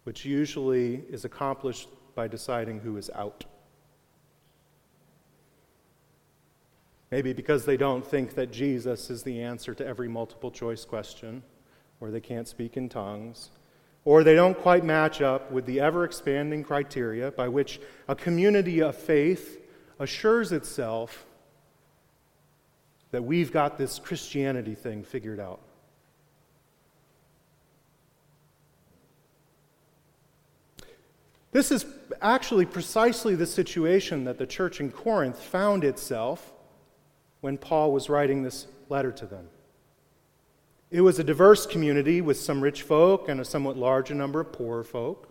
which 0.04 0.24
usually 0.24 1.04
is 1.10 1.24
accomplished 1.24 1.88
by 2.14 2.28
deciding 2.28 2.80
who 2.80 2.96
is 2.96 3.10
out. 3.14 3.44
Maybe 7.10 7.32
because 7.32 7.64
they 7.64 7.76
don't 7.76 8.06
think 8.06 8.34
that 8.34 8.50
Jesus 8.50 9.10
is 9.10 9.22
the 9.22 9.42
answer 9.42 9.74
to 9.74 9.86
every 9.86 10.08
multiple 10.08 10.50
choice 10.50 10.84
question, 10.84 11.42
or 12.00 12.10
they 12.10 12.20
can't 12.20 12.48
speak 12.48 12.76
in 12.76 12.88
tongues, 12.88 13.50
or 14.04 14.24
they 14.24 14.34
don't 14.34 14.58
quite 14.58 14.84
match 14.84 15.20
up 15.20 15.52
with 15.52 15.66
the 15.66 15.78
ever 15.78 16.04
expanding 16.04 16.64
criteria 16.64 17.30
by 17.30 17.48
which 17.48 17.80
a 18.08 18.16
community 18.16 18.80
of 18.80 18.96
faith 18.96 19.58
assures 20.02 20.52
itself 20.52 21.24
that 23.12 23.22
we've 23.22 23.52
got 23.52 23.78
this 23.78 23.98
Christianity 23.98 24.74
thing 24.74 25.04
figured 25.04 25.38
out. 25.38 25.60
This 31.52 31.70
is 31.70 31.84
actually 32.20 32.64
precisely 32.64 33.34
the 33.34 33.46
situation 33.46 34.24
that 34.24 34.38
the 34.38 34.46
church 34.46 34.80
in 34.80 34.90
Corinth 34.90 35.38
found 35.38 35.84
itself 35.84 36.52
when 37.42 37.58
Paul 37.58 37.92
was 37.92 38.08
writing 38.08 38.42
this 38.42 38.66
letter 38.88 39.12
to 39.12 39.26
them. 39.26 39.48
It 40.90 41.02
was 41.02 41.18
a 41.18 41.24
diverse 41.24 41.66
community 41.66 42.20
with 42.20 42.38
some 42.38 42.60
rich 42.60 42.82
folk 42.82 43.28
and 43.28 43.40
a 43.40 43.44
somewhat 43.44 43.76
larger 43.76 44.14
number 44.14 44.40
of 44.40 44.52
poor 44.52 44.82
folk. 44.82 45.28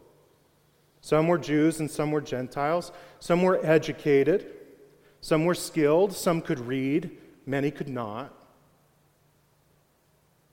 Some 1.02 1.28
were 1.28 1.40
Jews 1.40 1.80
and 1.80 1.90
some 1.90 2.12
were 2.12 2.22
Gentiles. 2.22 2.92
Some 3.20 3.42
were 3.42 3.60
educated. 3.66 4.54
Some 5.22 5.46
were 5.46 5.56
skilled. 5.56 6.14
Some 6.14 6.42
could 6.42 6.60
read. 6.60 7.12
Many 7.46 7.72
could 7.72 7.90
not. 7.90 8.34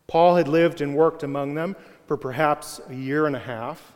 Paul 0.07 0.37
had 0.37 0.49
lived 0.49 0.81
and 0.81 0.95
worked 0.95 1.23
among 1.23 1.55
them 1.55 1.77
for 2.07 2.17
perhaps 2.17 2.81
a 2.89 2.95
year 2.95 3.27
and 3.27 3.37
a 3.37 3.41
half. 3.41 3.93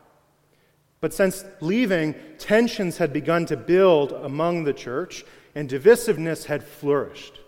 But 1.00 1.14
since 1.14 1.44
leaving, 1.60 2.14
tensions 2.38 2.98
had 2.98 3.12
begun 3.12 3.46
to 3.46 3.56
build 3.56 4.12
among 4.12 4.64
the 4.64 4.74
church, 4.74 5.24
and 5.54 5.68
divisiveness 5.68 6.44
had 6.44 6.62
flourished. 6.62 7.40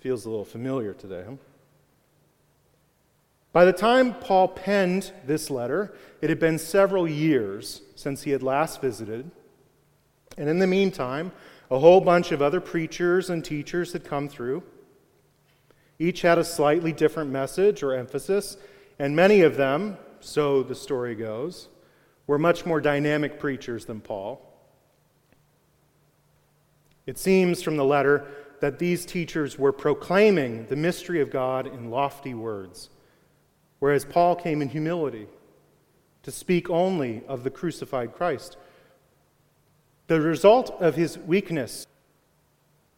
Feels 0.00 0.24
a 0.24 0.30
little 0.30 0.44
familiar 0.44 0.92
today, 0.92 1.24
huh? 1.26 1.36
By 3.52 3.64
the 3.64 3.72
time 3.72 4.14
Paul 4.14 4.48
penned 4.48 5.12
this 5.26 5.50
letter, 5.50 5.94
it 6.20 6.30
had 6.30 6.38
been 6.38 6.58
several 6.58 7.08
years 7.08 7.82
since 7.96 8.22
he 8.22 8.30
had 8.30 8.42
last 8.42 8.80
visited. 8.80 9.30
And 10.38 10.48
in 10.48 10.58
the 10.58 10.66
meantime, 10.66 11.32
a 11.70 11.78
whole 11.78 12.00
bunch 12.00 12.32
of 12.32 12.42
other 12.42 12.60
preachers 12.60 13.30
and 13.30 13.44
teachers 13.44 13.92
had 13.92 14.04
come 14.04 14.28
through. 14.28 14.62
Each 15.98 16.22
had 16.22 16.38
a 16.38 16.44
slightly 16.44 16.92
different 16.92 17.30
message 17.30 17.82
or 17.82 17.94
emphasis, 17.94 18.56
and 18.98 19.14
many 19.14 19.42
of 19.42 19.56
them, 19.56 19.96
so 20.20 20.62
the 20.62 20.74
story 20.74 21.14
goes, 21.14 21.68
were 22.26 22.38
much 22.38 22.66
more 22.66 22.80
dynamic 22.80 23.38
preachers 23.38 23.84
than 23.84 24.00
Paul. 24.00 24.40
It 27.06 27.18
seems 27.18 27.62
from 27.62 27.76
the 27.76 27.84
letter 27.84 28.26
that 28.60 28.78
these 28.78 29.06
teachers 29.06 29.58
were 29.58 29.72
proclaiming 29.72 30.66
the 30.66 30.76
mystery 30.76 31.20
of 31.20 31.30
God 31.30 31.66
in 31.66 31.90
lofty 31.90 32.34
words, 32.34 32.90
whereas 33.78 34.04
Paul 34.04 34.36
came 34.36 34.60
in 34.60 34.68
humility 34.68 35.26
to 36.22 36.30
speak 36.30 36.68
only 36.68 37.22
of 37.26 37.42
the 37.42 37.50
crucified 37.50 38.14
Christ. 38.14 38.56
The 40.10 40.20
result 40.20 40.70
of 40.80 40.96
his 40.96 41.16
weakness 41.16 41.86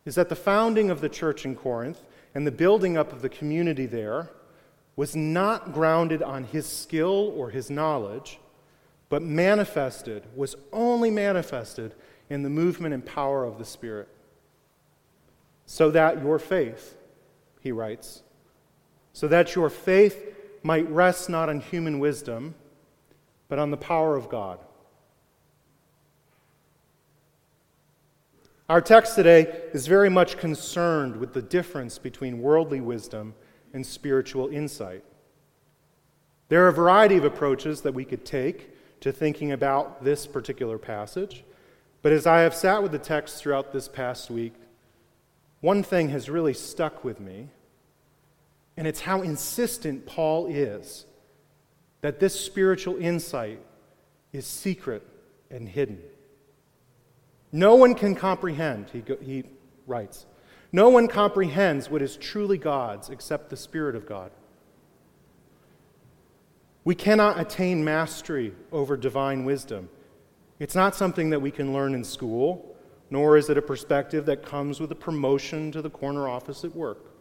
is 0.06 0.14
that 0.14 0.30
the 0.30 0.34
founding 0.34 0.88
of 0.88 1.02
the 1.02 1.10
church 1.10 1.44
in 1.44 1.54
Corinth 1.54 2.02
and 2.34 2.46
the 2.46 2.50
building 2.50 2.96
up 2.96 3.12
of 3.12 3.20
the 3.20 3.28
community 3.28 3.84
there 3.84 4.30
was 4.96 5.14
not 5.14 5.74
grounded 5.74 6.22
on 6.22 6.44
his 6.44 6.64
skill 6.64 7.34
or 7.36 7.50
his 7.50 7.68
knowledge, 7.68 8.40
but 9.10 9.20
manifested, 9.20 10.22
was 10.34 10.56
only 10.72 11.10
manifested 11.10 11.94
in 12.30 12.44
the 12.44 12.48
movement 12.48 12.94
and 12.94 13.04
power 13.04 13.44
of 13.44 13.58
the 13.58 13.66
Spirit. 13.66 14.08
So 15.66 15.90
that 15.90 16.22
your 16.22 16.38
faith, 16.38 16.96
he 17.60 17.72
writes, 17.72 18.22
so 19.12 19.28
that 19.28 19.54
your 19.54 19.68
faith 19.68 20.34
might 20.62 20.90
rest 20.90 21.28
not 21.28 21.50
on 21.50 21.60
human 21.60 21.98
wisdom, 21.98 22.54
but 23.48 23.58
on 23.58 23.70
the 23.70 23.76
power 23.76 24.16
of 24.16 24.30
God. 24.30 24.60
Our 28.68 28.80
text 28.80 29.16
today 29.16 29.62
is 29.72 29.88
very 29.88 30.08
much 30.08 30.38
concerned 30.38 31.16
with 31.16 31.32
the 31.32 31.42
difference 31.42 31.98
between 31.98 32.40
worldly 32.40 32.80
wisdom 32.80 33.34
and 33.74 33.84
spiritual 33.84 34.48
insight. 34.48 35.04
There 36.48 36.64
are 36.64 36.68
a 36.68 36.72
variety 36.72 37.16
of 37.16 37.24
approaches 37.24 37.80
that 37.80 37.92
we 37.92 38.04
could 38.04 38.24
take 38.24 39.00
to 39.00 39.10
thinking 39.10 39.50
about 39.50 40.04
this 40.04 40.28
particular 40.28 40.78
passage. 40.78 41.44
But 42.02 42.12
as 42.12 42.24
I 42.24 42.40
have 42.42 42.54
sat 42.54 42.82
with 42.82 42.92
the 42.92 42.98
text 43.00 43.42
throughout 43.42 43.72
this 43.72 43.88
past 43.88 44.30
week, 44.30 44.54
one 45.60 45.82
thing 45.82 46.10
has 46.10 46.30
really 46.30 46.54
stuck 46.54 47.02
with 47.02 47.18
me, 47.18 47.48
and 48.76 48.86
it's 48.86 49.00
how 49.00 49.22
insistent 49.22 50.06
Paul 50.06 50.46
is 50.46 51.04
that 52.00 52.20
this 52.20 52.38
spiritual 52.38 52.96
insight 52.96 53.60
is 54.32 54.46
secret 54.46 55.06
and 55.50 55.68
hidden. 55.68 56.00
No 57.52 57.74
one 57.74 57.94
can 57.94 58.14
comprehend, 58.14 58.88
he, 58.92 59.04
he 59.22 59.44
writes. 59.86 60.26
No 60.72 60.88
one 60.88 61.06
comprehends 61.06 61.90
what 61.90 62.00
is 62.00 62.16
truly 62.16 62.56
God's 62.56 63.10
except 63.10 63.50
the 63.50 63.56
Spirit 63.56 63.94
of 63.94 64.06
God. 64.06 64.30
We 66.84 66.94
cannot 66.94 67.38
attain 67.38 67.84
mastery 67.84 68.54
over 68.72 68.96
divine 68.96 69.44
wisdom. 69.44 69.90
It's 70.58 70.74
not 70.74 70.96
something 70.96 71.30
that 71.30 71.40
we 71.40 71.50
can 71.50 71.72
learn 71.72 71.94
in 71.94 72.02
school, 72.04 72.74
nor 73.10 73.36
is 73.36 73.50
it 73.50 73.58
a 73.58 73.62
perspective 73.62 74.26
that 74.26 74.44
comes 74.44 74.80
with 74.80 74.90
a 74.90 74.96
promotion 74.96 75.70
to 75.72 75.82
the 75.82 75.90
corner 75.90 76.28
office 76.28 76.64
at 76.64 76.74
work. 76.74 77.12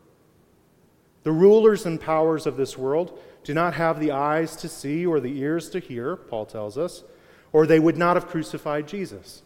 The 1.24 1.32
rulers 1.32 1.86
and 1.86 2.00
powers 2.00 2.48
of 2.48 2.58
this 2.58 2.78
world 2.78 3.20
do 3.44 3.54
not 3.54 3.74
have 3.74 4.00
the 4.00 4.12
eyes 4.12 4.56
to 4.58 4.70
see 4.70 5.06
or 5.06 5.20
the 5.20 5.40
ears 5.40 5.70
to 5.72 5.80
hear, 5.80 6.16
Paul 6.16 6.46
tells 6.46 6.78
us, 6.78 7.04
or 7.52 7.68
they 7.68 7.80
would 7.80 7.98
not 7.98 8.16
have 8.16 8.28
crucified 8.28 8.88
Jesus. 8.88 9.44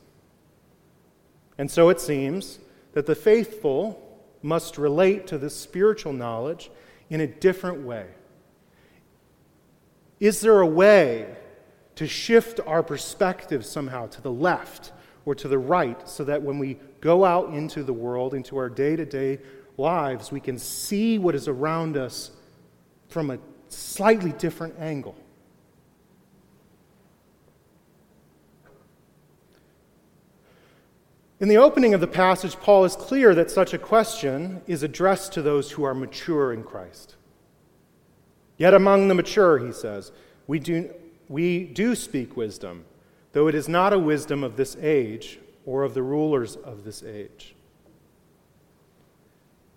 And 1.58 1.70
so 1.70 1.90
it 1.90 2.00
seems 2.00 2.60
that 2.94 3.06
the 3.06 3.16
faithful 3.16 4.02
must 4.42 4.78
relate 4.78 5.28
to 5.28 5.38
this 5.38 5.56
spiritual 5.56 6.14
knowledge 6.14 6.70
in 7.10 7.22
a 7.22 7.28
different 7.28 7.82
way. 7.82 8.08
Is 10.20 10.42
there 10.42 10.62
a 10.62 10.68
way 10.68 11.36
to 11.96 12.08
shift 12.08 12.60
our 12.66 12.84
perspective 12.84 13.66
somehow 13.66 14.08
to 14.08 14.22
the 14.22 14.32
left 14.32 14.92
or 15.26 15.36
to 15.36 15.48
the 15.48 15.58
right 15.58 16.08
so 16.08 16.24
that 16.24 16.42
when 16.42 16.60
we 16.60 16.78
go 17.02 17.26
out 17.26 17.54
into 17.54 17.84
the 17.84 17.94
world, 17.94 18.34
into 18.34 18.58
our 18.58 18.70
day 18.70 18.96
to 18.96 19.06
day 19.06 19.40
lives, 19.78 20.32
we 20.32 20.40
can 20.40 20.58
see 20.58 21.18
what 21.18 21.36
is 21.36 21.48
around 21.48 21.98
us 21.98 22.32
from 23.10 23.32
a 23.32 23.40
slightly 23.70 24.32
different 24.34 24.76
angle? 24.80 25.16
In 31.46 31.50
the 31.50 31.58
opening 31.58 31.94
of 31.94 32.02
the 32.02 32.08
passage, 32.08 32.56
Paul 32.60 32.86
is 32.86 32.96
clear 32.96 33.36
that 33.36 33.52
such 33.52 33.72
a 33.76 33.78
question 33.78 34.64
is 34.66 34.82
addressed 34.82 35.32
to 35.34 35.44
those 35.44 35.70
who 35.70 35.84
are 35.84 35.94
mature 35.94 36.52
in 36.52 36.64
Christ. 36.64 37.18
Yet 38.58 38.74
among 38.74 39.08
the 39.08 39.14
mature, 39.14 39.60
he 39.60 39.72
says, 39.72 40.12
we 40.48 40.58
do, 40.58 40.92
we 41.30 41.66
do 41.66 41.94
speak 41.94 42.36
wisdom, 42.36 42.84
though 43.34 43.48
it 43.48 43.54
is 43.54 43.70
not 43.70 43.94
a 43.94 44.00
wisdom 44.00 44.44
of 44.44 44.58
this 44.58 44.76
age 44.82 45.38
or 45.68 45.84
of 45.84 45.94
the 45.94 46.02
rulers 46.02 46.56
of 46.56 46.84
this 46.84 47.04
age. 47.04 47.54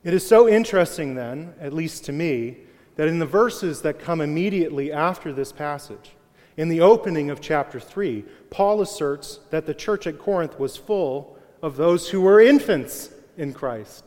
It 0.05 0.15
is 0.15 0.27
so 0.27 0.49
interesting, 0.49 1.17
then, 1.17 1.53
at 1.61 1.75
least 1.75 2.03
to 2.07 2.13
me, 2.13 2.61
that 2.97 3.09
in 3.09 3.19
the 3.19 3.27
verses 3.27 3.83
that 3.83 3.99
come 3.99 4.23
immediately 4.23 4.91
after 4.91 5.35
this 5.35 5.53
passage, 5.53 6.13
in 6.57 6.71
the 6.71 6.81
opening 6.81 7.29
of 7.29 7.43
chapter 7.43 7.79
3, 7.79 8.25
Paul 8.49 8.81
asserts 8.81 9.41
that 9.51 9.67
the 9.67 9.75
church 9.75 10.07
at 10.07 10.19
Corinth 10.19 10.59
was 10.59 10.79
full 10.79 11.35
of 11.63 11.77
those 11.77 12.09
who 12.09 12.21
were 12.21 12.41
infants 12.41 13.11
in 13.37 13.53
Christ. 13.53 14.05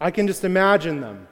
I 0.00 0.10
can 0.10 0.26
just 0.26 0.44
imagine 0.44 1.00
them. 1.00 1.28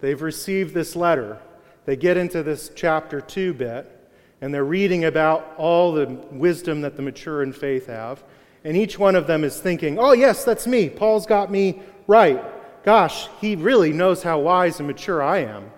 They've 0.00 0.20
received 0.20 0.74
this 0.74 0.96
letter. 0.96 1.40
They 1.84 1.96
get 1.96 2.16
into 2.16 2.42
this 2.42 2.70
chapter 2.74 3.20
2 3.20 3.54
bit, 3.54 4.10
and 4.40 4.52
they're 4.52 4.64
reading 4.64 5.04
about 5.04 5.54
all 5.56 5.92
the 5.92 6.06
wisdom 6.30 6.80
that 6.80 6.96
the 6.96 7.02
mature 7.02 7.42
in 7.42 7.52
faith 7.52 7.86
have. 7.86 8.24
And 8.64 8.76
each 8.76 8.98
one 8.98 9.14
of 9.14 9.26
them 9.26 9.44
is 9.44 9.60
thinking, 9.60 9.98
oh, 9.98 10.12
yes, 10.12 10.44
that's 10.44 10.66
me. 10.66 10.88
Paul's 10.88 11.26
got 11.26 11.50
me 11.50 11.80
right. 12.06 12.42
Gosh, 12.84 13.28
he 13.40 13.56
really 13.56 13.92
knows 13.92 14.22
how 14.22 14.40
wise 14.40 14.80
and 14.80 14.86
mature 14.86 15.22
I 15.22 15.38
am. 15.38 15.70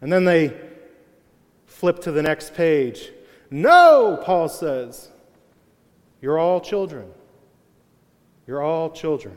And 0.00 0.12
then 0.12 0.24
they 0.24 0.54
flip 1.66 2.00
to 2.00 2.12
the 2.12 2.22
next 2.22 2.54
page 2.54 3.10
no, 3.50 4.20
Paul 4.22 4.48
says. 4.48 5.10
You're 6.20 6.38
all 6.38 6.60
children. 6.60 7.10
You're 8.46 8.62
all 8.62 8.90
children. 8.90 9.36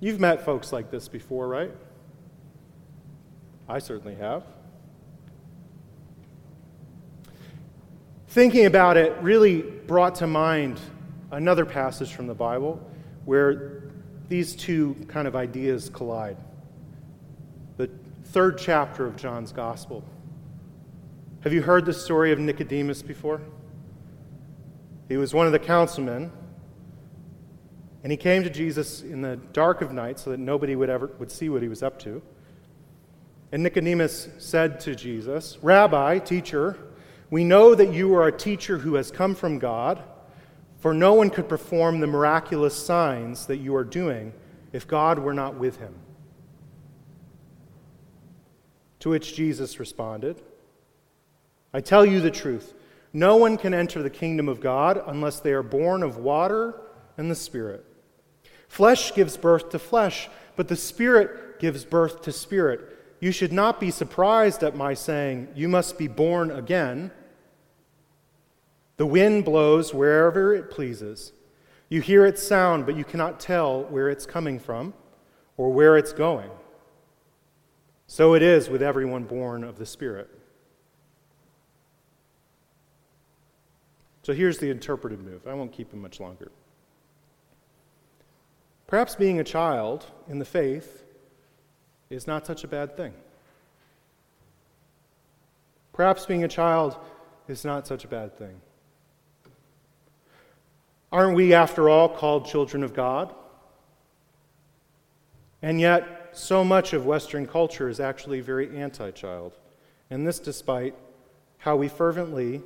You've 0.00 0.20
met 0.20 0.44
folks 0.44 0.72
like 0.72 0.90
this 0.90 1.08
before, 1.08 1.48
right? 1.48 1.70
I 3.68 3.78
certainly 3.78 4.16
have. 4.16 4.44
Thinking 8.28 8.66
about 8.66 8.96
it 8.96 9.14
really 9.20 9.62
brought 9.62 10.14
to 10.16 10.26
mind 10.26 10.80
another 11.30 11.64
passage 11.64 12.12
from 12.12 12.26
the 12.26 12.34
Bible 12.34 12.80
where 13.24 13.84
these 14.28 14.56
two 14.56 14.96
kind 15.08 15.28
of 15.28 15.36
ideas 15.36 15.90
collide. 15.90 16.36
The 17.76 17.90
third 18.24 18.58
chapter 18.58 19.06
of 19.06 19.16
John's 19.16 19.52
Gospel. 19.52 20.04
Have 21.42 21.52
you 21.52 21.62
heard 21.62 21.86
the 21.86 21.92
story 21.92 22.30
of 22.30 22.38
Nicodemus 22.38 23.02
before? 23.02 23.40
He 25.08 25.16
was 25.16 25.34
one 25.34 25.46
of 25.46 25.52
the 25.52 25.58
councilmen, 25.58 26.30
and 28.04 28.12
he 28.12 28.16
came 28.16 28.44
to 28.44 28.50
Jesus 28.50 29.02
in 29.02 29.22
the 29.22 29.36
dark 29.52 29.82
of 29.82 29.92
night 29.92 30.20
so 30.20 30.30
that 30.30 30.38
nobody 30.38 30.76
would 30.76 30.88
ever 30.88 31.08
would 31.18 31.32
see 31.32 31.48
what 31.48 31.60
he 31.60 31.66
was 31.66 31.82
up 31.82 31.98
to. 32.00 32.22
And 33.50 33.64
Nicodemus 33.64 34.28
said 34.38 34.78
to 34.80 34.94
Jesus, 34.94 35.58
Rabbi, 35.62 36.20
teacher, 36.20 36.78
we 37.28 37.42
know 37.42 37.74
that 37.74 37.92
you 37.92 38.14
are 38.14 38.28
a 38.28 38.32
teacher 38.32 38.78
who 38.78 38.94
has 38.94 39.10
come 39.10 39.34
from 39.34 39.58
God, 39.58 40.00
for 40.78 40.94
no 40.94 41.12
one 41.14 41.28
could 41.28 41.48
perform 41.48 41.98
the 41.98 42.06
miraculous 42.06 42.74
signs 42.74 43.46
that 43.46 43.56
you 43.56 43.74
are 43.74 43.84
doing 43.84 44.32
if 44.72 44.86
God 44.86 45.18
were 45.18 45.34
not 45.34 45.56
with 45.56 45.78
him. 45.78 45.94
To 49.00 49.10
which 49.10 49.34
Jesus 49.34 49.80
responded, 49.80 50.40
I 51.72 51.80
tell 51.80 52.04
you 52.04 52.20
the 52.20 52.30
truth. 52.30 52.74
No 53.12 53.36
one 53.36 53.56
can 53.56 53.74
enter 53.74 54.02
the 54.02 54.10
kingdom 54.10 54.48
of 54.48 54.60
God 54.60 55.02
unless 55.06 55.40
they 55.40 55.52
are 55.52 55.62
born 55.62 56.02
of 56.02 56.16
water 56.16 56.80
and 57.16 57.30
the 57.30 57.34
Spirit. 57.34 57.84
Flesh 58.68 59.14
gives 59.14 59.36
birth 59.36 59.70
to 59.70 59.78
flesh, 59.78 60.28
but 60.56 60.68
the 60.68 60.76
Spirit 60.76 61.58
gives 61.58 61.84
birth 61.84 62.22
to 62.22 62.32
spirit. 62.32 62.80
You 63.20 63.30
should 63.30 63.52
not 63.52 63.78
be 63.78 63.90
surprised 63.90 64.62
at 64.62 64.74
my 64.74 64.94
saying, 64.94 65.48
You 65.54 65.68
must 65.68 65.96
be 65.96 66.08
born 66.08 66.50
again. 66.50 67.12
The 68.96 69.06
wind 69.06 69.44
blows 69.44 69.94
wherever 69.94 70.54
it 70.54 70.70
pleases. 70.70 71.32
You 71.88 72.00
hear 72.00 72.26
its 72.26 72.42
sound, 72.42 72.86
but 72.86 72.96
you 72.96 73.04
cannot 73.04 73.38
tell 73.38 73.84
where 73.84 74.08
it's 74.08 74.26
coming 74.26 74.58
from 74.58 74.94
or 75.56 75.70
where 75.70 75.96
it's 75.96 76.12
going. 76.12 76.50
So 78.06 78.34
it 78.34 78.42
is 78.42 78.68
with 78.68 78.82
everyone 78.82 79.24
born 79.24 79.62
of 79.62 79.78
the 79.78 79.86
Spirit. 79.86 80.28
So 84.22 84.32
here's 84.32 84.58
the 84.58 84.70
interpretive 84.70 85.20
move. 85.20 85.46
I 85.46 85.54
won't 85.54 85.72
keep 85.72 85.92
him 85.92 86.00
much 86.00 86.20
longer. 86.20 86.50
Perhaps 88.86 89.16
being 89.16 89.40
a 89.40 89.44
child 89.44 90.06
in 90.28 90.38
the 90.38 90.44
faith 90.44 91.02
is 92.10 92.26
not 92.26 92.46
such 92.46 92.62
a 92.62 92.68
bad 92.68 92.96
thing. 92.96 93.14
Perhaps 95.92 96.26
being 96.26 96.44
a 96.44 96.48
child 96.48 96.96
is 97.48 97.64
not 97.64 97.86
such 97.86 98.04
a 98.04 98.08
bad 98.08 98.36
thing. 98.38 98.60
Aren't 101.10 101.36
we, 101.36 101.52
after 101.52 101.88
all, 101.88 102.08
called 102.08 102.46
children 102.46 102.82
of 102.82 102.94
God? 102.94 103.34
And 105.60 105.80
yet, 105.80 106.30
so 106.32 106.64
much 106.64 106.92
of 106.92 107.04
Western 107.04 107.46
culture 107.46 107.88
is 107.88 108.00
actually 108.00 108.40
very 108.40 108.78
anti 108.78 109.10
child. 109.10 109.58
And 110.10 110.26
this 110.26 110.38
despite 110.38 110.94
how 111.58 111.76
we 111.76 111.88
fervently 111.88 112.62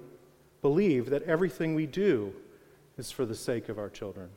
believe 0.62 1.10
that 1.10 1.22
everything 1.24 1.74
we 1.74 1.86
do 1.86 2.32
is 2.98 3.10
for 3.10 3.26
the 3.26 3.34
sake 3.34 3.68
of 3.68 3.78
our 3.78 3.90
children. 3.90 4.28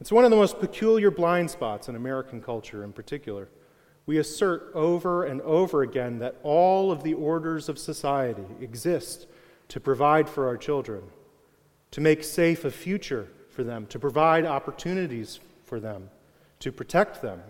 It's 0.00 0.12
one 0.12 0.24
of 0.24 0.30
the 0.30 0.36
most 0.36 0.60
peculiar 0.60 1.10
blind 1.10 1.50
spots 1.50 1.88
in 1.88 1.96
American 1.96 2.42
culture 2.42 2.84
in 2.84 2.92
particular. 2.92 3.48
We 4.06 4.18
assert 4.18 4.70
over 4.74 5.24
and 5.24 5.40
over 5.42 5.82
again 5.82 6.18
that 6.18 6.36
all 6.42 6.92
of 6.92 7.02
the 7.02 7.14
orders 7.14 7.68
of 7.68 7.78
society 7.78 8.44
exist 8.60 9.26
to 9.68 9.80
provide 9.80 10.28
for 10.28 10.46
our 10.46 10.56
children, 10.56 11.02
to 11.92 12.00
make 12.00 12.22
safe 12.22 12.64
a 12.64 12.70
future 12.70 13.28
for 13.48 13.64
them, 13.64 13.86
to 13.86 13.98
provide 13.98 14.44
opportunities 14.44 15.40
for 15.64 15.80
them, 15.80 16.10
to 16.60 16.70
protect 16.70 17.22
them. 17.22 17.40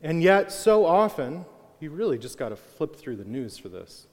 And 0.00 0.22
yet, 0.22 0.50
so 0.50 0.86
often, 0.86 1.44
you 1.82 1.90
really 1.90 2.16
just 2.16 2.38
got 2.38 2.50
to 2.50 2.56
flip 2.56 2.94
through 2.96 3.16
the 3.16 3.24
news 3.24 3.58
for 3.58 3.68
this. 3.68 4.06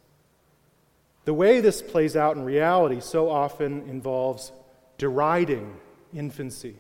The 1.26 1.34
way 1.34 1.62
this 1.62 1.82
plays 1.82 2.16
out 2.16 2.36
in 2.36 2.44
reality 2.44 3.00
so 3.00 3.30
often 3.30 3.88
involves 3.88 4.52
deriding 4.98 5.76
infancy, 6.14 6.76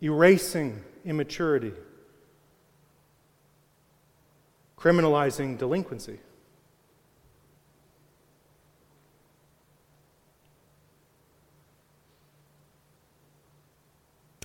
erasing 0.00 0.82
immaturity, 1.04 1.72
criminalizing 4.78 5.58
delinquency. 5.58 6.18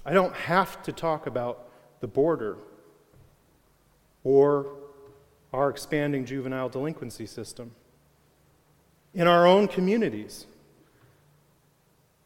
I 0.06 0.14
don't 0.14 0.36
have 0.36 0.82
to 0.84 0.92
talk 0.92 1.28
about 1.28 1.70
the 2.02 2.08
border 2.08 2.58
or 4.28 4.66
our 5.54 5.70
expanding 5.70 6.26
juvenile 6.26 6.68
delinquency 6.68 7.26
system. 7.26 7.72
In 9.13 9.26
our 9.26 9.48
own 9.48 9.70
communities, 9.70 10.46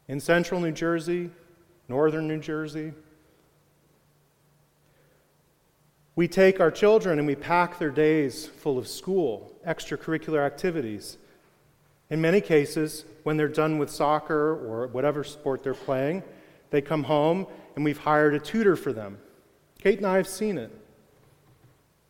in 0.08 0.18
central 0.18 0.60
New 0.60 0.72
Jersey, 0.72 1.30
northern 1.88 2.26
New 2.26 2.40
Jersey, 2.40 2.92
we 6.16 6.26
take 6.26 6.58
our 6.58 6.72
children 6.72 7.20
and 7.20 7.26
we 7.28 7.36
pack 7.36 7.78
their 7.78 7.92
days 7.92 8.46
full 8.46 8.78
of 8.78 8.88
school, 8.88 9.52
extracurricular 9.64 10.44
activities. 10.44 11.18
In 12.10 12.20
many 12.20 12.40
cases, 12.40 13.04
when 13.22 13.36
they're 13.36 13.46
done 13.46 13.78
with 13.78 13.90
soccer 13.90 14.50
or 14.54 14.88
whatever 14.88 15.22
sport 15.22 15.62
they're 15.62 15.72
playing, 15.72 16.24
they 16.70 16.80
come 16.80 17.04
home 17.04 17.46
and 17.76 17.84
we've 17.84 17.98
hired 17.98 18.34
a 18.34 18.40
tutor 18.40 18.74
for 18.74 18.92
them. 18.92 19.18
Kate 19.78 19.98
and 19.98 20.06
I 20.06 20.16
have 20.16 20.26
seen 20.26 20.58
it. 20.58 20.81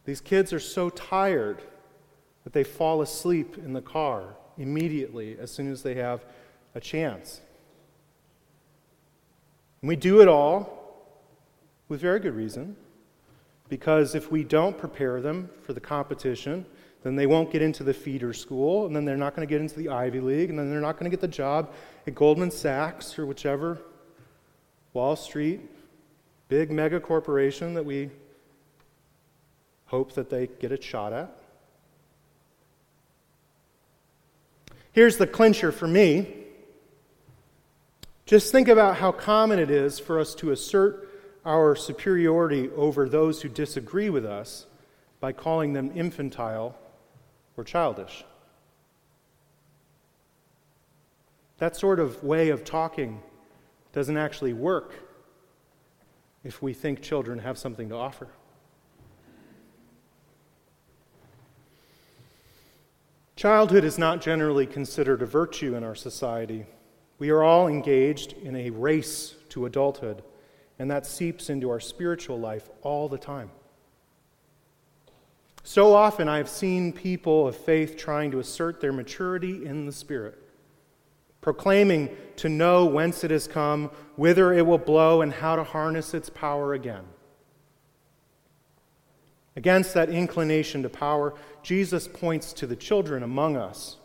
These 0.05 0.21
kids 0.21 0.53
are 0.53 0.61
so 0.61 0.91
tired 0.91 1.63
that 2.45 2.53
they 2.53 2.65
fall 2.65 3.03
asleep 3.03 3.57
in 3.59 3.73
the 3.73 3.83
car 3.83 4.37
immediately 4.59 5.37
as 5.39 5.51
soon 5.51 5.71
as 5.71 5.83
they 5.83 5.95
have 5.95 6.25
a 6.75 6.81
chance. 6.81 7.41
And 9.81 9.89
we 9.89 9.97
do 9.97 10.21
it 10.21 10.29
all 10.29 10.79
with 11.89 12.01
very 12.01 12.21
good 12.21 12.35
reason, 12.35 12.77
because 13.69 14.15
if 14.15 14.31
we 14.31 14.45
don't 14.45 14.77
prepare 14.77 15.21
them 15.21 15.51
for 15.63 15.73
the 15.73 15.81
competition, 15.81 16.67
then 17.03 17.17
they 17.17 17.27
won't 17.27 17.51
get 17.51 17.63
into 17.63 17.83
the 17.83 17.93
feeder 17.93 18.33
school, 18.33 18.87
and 18.87 18.95
then 18.95 19.05
they're 19.05 19.17
not 19.17 19.35
going 19.35 19.47
to 19.47 19.53
get 19.53 19.61
into 19.61 19.77
the 19.77 19.89
Ivy 19.89 20.21
League, 20.21 20.51
and 20.51 20.59
then 20.59 20.71
they're 20.71 20.81
not 20.81 20.99
going 20.99 21.11
to 21.11 21.11
get 21.11 21.21
the 21.21 21.29
job 21.29 21.73
at 22.07 22.15
Goldman 22.15 22.51
Sachs 22.51 23.19
or 23.19 23.27
whichever 23.27 23.81
Wall 24.93 25.17
Street, 25.17 25.61
big 26.49 26.71
mega 26.71 27.01
corporation 27.01 27.75
that 27.75 27.85
we 27.85 28.11
hope 29.93 30.15
that 30.15 30.31
they 30.31 30.47
get 30.47 30.73
a 30.73 30.81
shot 30.81 31.13
at. 31.13 31.31
Here's 34.93 35.19
the 35.19 35.27
clincher 35.27 35.71
for 35.71 35.87
me. 35.87 36.35
Just 38.25 38.51
think 38.53 38.69
about 38.69 38.97
how 38.97 39.13
common 39.13 39.59
it 39.59 39.71
is 39.71 39.99
for 39.99 40.19
us 40.19 40.35
to 40.37 40.51
assert 40.51 41.11
our 41.45 41.77
superiority 41.77 42.71
over 42.75 43.07
those 43.07 43.43
who 43.43 43.51
disagree 43.51 44.09
with 44.09 44.25
us 44.25 44.65
by 45.21 45.31
calling 45.31 45.75
them 45.75 45.93
infantile 45.95 46.75
or 47.59 47.63
childish. 47.63 48.25
That 51.59 51.77
sort 51.77 52.01
of 52.01 52.25
way 52.25 52.49
of 52.49 52.65
talking 52.65 53.21
doesn't 53.93 54.17
actually 54.17 54.55
work 54.55 54.95
if 56.45 56.63
we 56.63 56.73
think 56.73 57.03
children 57.03 57.41
have 57.41 57.59
something 57.59 57.91
to 57.91 57.95
offer. 57.95 58.29
Childhood 63.37 63.85
is 63.85 63.99
not 63.99 64.21
generally 64.21 64.67
considered 64.67 65.23
a 65.23 65.27
virtue 65.27 65.75
in 65.75 65.85
our 65.85 65.95
society. 65.95 66.67
We 67.19 67.31
are 67.31 67.43
all 67.43 67.69
engaged 67.69 68.35
in 68.35 68.57
a 68.57 68.71
race 68.71 69.35
to 69.51 69.67
adulthood, 69.67 70.23
and 70.79 70.91
that 70.91 71.07
seeps 71.07 71.51
into 71.51 71.71
our 71.71 71.81
spiritual 71.81 72.39
life 72.39 72.69
all 72.83 73.09
the 73.09 73.19
time. 73.19 73.51
So 75.65 75.95
often, 75.95 76.29
I've 76.29 76.49
seen 76.49 76.93
people 76.93 77.49
of 77.49 77.57
faith 77.57 77.97
trying 77.97 78.31
to 78.33 78.41
assert 78.41 78.81
their 78.81 78.93
maturity 78.93 79.65
in 79.65 79.87
the 79.87 79.93
Spirit 79.93 80.43
proclaiming 81.43 82.09
to 82.37 82.49
know 82.49 82.87
whence 82.87 83.25
it 83.25 83.31
has 83.31 83.47
come, 83.47 83.91
whither 84.17 84.55
it 84.55 84.65
will 84.65 84.79
blow, 84.79 85.21
and 85.21 85.35
how 85.35 85.57
to 85.57 85.65
harness 85.65 86.15
its 86.15 86.31
power 86.31 86.73
again. 86.73 87.05
Against 89.55 89.95
that 89.95 90.09
inclination 90.09 90.83
to 90.83 90.89
power, 90.89 91.35
Jesus 91.63 92.09
points 92.09 92.53
to 92.55 92.67
the 92.67 92.77
children 92.77 93.23
among 93.23 93.57
us. 93.57 93.99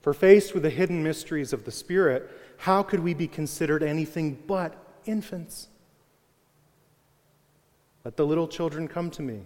For 0.00 0.12
faced 0.14 0.54
with 0.54 0.62
the 0.62 0.70
hidden 0.70 1.02
mysteries 1.02 1.52
of 1.52 1.64
the 1.64 1.72
Spirit, 1.72 2.30
how 2.58 2.82
could 2.82 3.00
we 3.00 3.14
be 3.14 3.26
considered 3.26 3.82
anything 3.82 4.38
but 4.46 4.74
infants? 5.06 5.68
Let 8.04 8.16
the 8.16 8.26
little 8.26 8.48
children 8.48 8.88
come 8.88 9.10
to 9.12 9.22
me, 9.22 9.42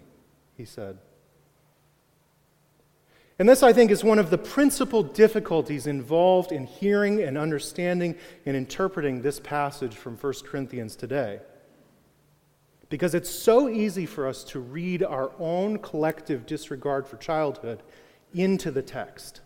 he 0.57 0.65
said. 0.65 0.97
And 3.37 3.49
this, 3.49 3.63
I 3.63 3.73
think, 3.73 3.91
is 3.91 4.01
one 4.01 4.19
of 4.19 4.29
the 4.29 4.37
principal 4.37 5.03
difficulties 5.03 5.87
involved 5.87 6.53
in 6.53 6.65
hearing 6.65 7.21
and 7.21 7.37
understanding 7.37 8.15
and 8.45 8.55
interpreting 8.55 9.21
this 9.21 9.41
passage 9.41 9.95
from 9.95 10.15
1 10.15 10.33
Corinthians 10.45 10.95
today. 10.95 11.39
Because 12.89 13.15
it's 13.15 13.29
so 13.29 13.67
easy 13.67 14.05
for 14.05 14.27
us 14.27 14.43
to 14.45 14.59
read 14.59 15.03
our 15.03 15.31
own 15.39 15.79
collective 15.79 16.45
disregard 16.45 17.07
for 17.07 17.17
childhood 17.17 17.81
into 18.33 18.71
the 18.71 18.81
text. 18.81 19.41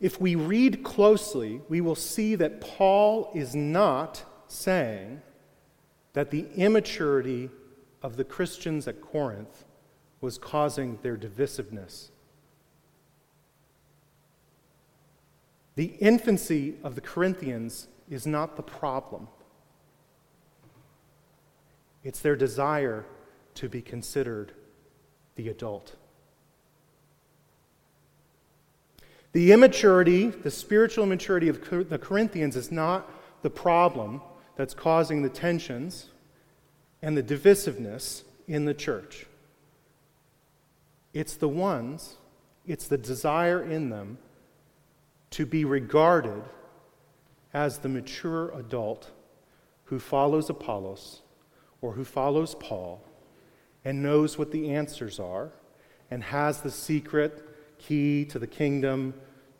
If 0.00 0.20
we 0.20 0.34
read 0.34 0.82
closely, 0.82 1.60
we 1.68 1.80
will 1.80 1.94
see 1.94 2.34
that 2.36 2.60
Paul 2.60 3.30
is 3.34 3.54
not 3.54 4.24
saying 4.48 5.20
that 6.14 6.30
the 6.30 6.46
immaturity 6.56 7.50
of 8.02 8.16
the 8.16 8.24
Christians 8.24 8.88
at 8.88 9.00
Corinth 9.00 9.64
was 10.20 10.38
causing 10.38 10.98
their 11.02 11.16
divisiveness. 11.16 12.10
The 15.76 15.92
infancy 16.00 16.76
of 16.82 16.94
the 16.94 17.00
Corinthians 17.00 17.88
is 18.08 18.26
not 18.26 18.56
the 18.56 18.62
problem, 18.62 19.28
it's 22.02 22.20
their 22.20 22.36
desire 22.36 23.04
to 23.54 23.68
be 23.68 23.82
considered 23.82 24.52
the 25.36 25.48
adult. 25.48 25.96
The 29.32 29.52
immaturity, 29.52 30.28
the 30.28 30.50
spiritual 30.50 31.04
immaturity 31.04 31.48
of 31.48 31.88
the 31.88 31.98
Corinthians 31.98 32.56
is 32.56 32.72
not 32.72 33.10
the 33.42 33.50
problem 33.50 34.22
that's 34.56 34.74
causing 34.74 35.22
the 35.22 35.28
tensions 35.28 36.08
and 37.00 37.16
the 37.16 37.22
divisiveness 37.22 38.24
in 38.48 38.64
the 38.64 38.74
church. 38.74 39.26
It's 41.12 41.36
the 41.36 41.48
ones, 41.48 42.16
it's 42.66 42.88
the 42.88 42.98
desire 42.98 43.62
in 43.62 43.90
them 43.90 44.18
to 45.30 45.46
be 45.46 45.64
regarded 45.64 46.42
as 47.54 47.78
the 47.78 47.88
mature 47.88 48.50
adult 48.50 49.10
who 49.84 49.98
follows 49.98 50.50
Apollos 50.50 51.22
or 51.82 51.92
who 51.92 52.04
follows 52.04 52.54
Paul 52.54 53.02
and 53.84 54.02
knows 54.02 54.38
what 54.38 54.50
the 54.50 54.70
answers 54.70 55.18
are 55.18 55.52
and 56.10 56.22
has 56.24 56.60
the 56.60 56.70
secret 56.70 57.46
key 57.78 58.24
to 58.26 58.38
the 58.38 58.46
kingdom, 58.46 59.14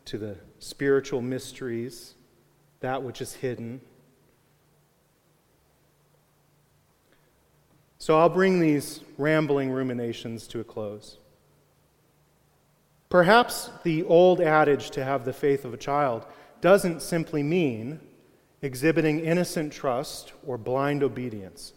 to 0.05 0.17
the 0.17 0.37
spiritual 0.59 1.21
mysteries, 1.21 2.15
that 2.81 3.01
which 3.01 3.21
is 3.21 3.33
hidden. 3.33 3.81
So 7.97 8.17
I'll 8.17 8.29
bring 8.29 8.59
these 8.59 9.01
rambling 9.17 9.69
ruminations 9.69 10.47
to 10.47 10.59
a 10.59 10.63
close. 10.63 11.17
Perhaps 13.09 13.69
the 13.83 14.03
old 14.03 14.41
adage 14.41 14.89
to 14.91 15.03
have 15.03 15.25
the 15.25 15.33
faith 15.33 15.65
of 15.65 15.73
a 15.73 15.77
child 15.77 16.25
doesn't 16.61 17.01
simply 17.01 17.43
mean 17.43 17.99
exhibiting 18.61 19.19
innocent 19.19 19.73
trust 19.73 20.33
or 20.45 20.57
blind 20.57 21.03
obedience. 21.03 21.73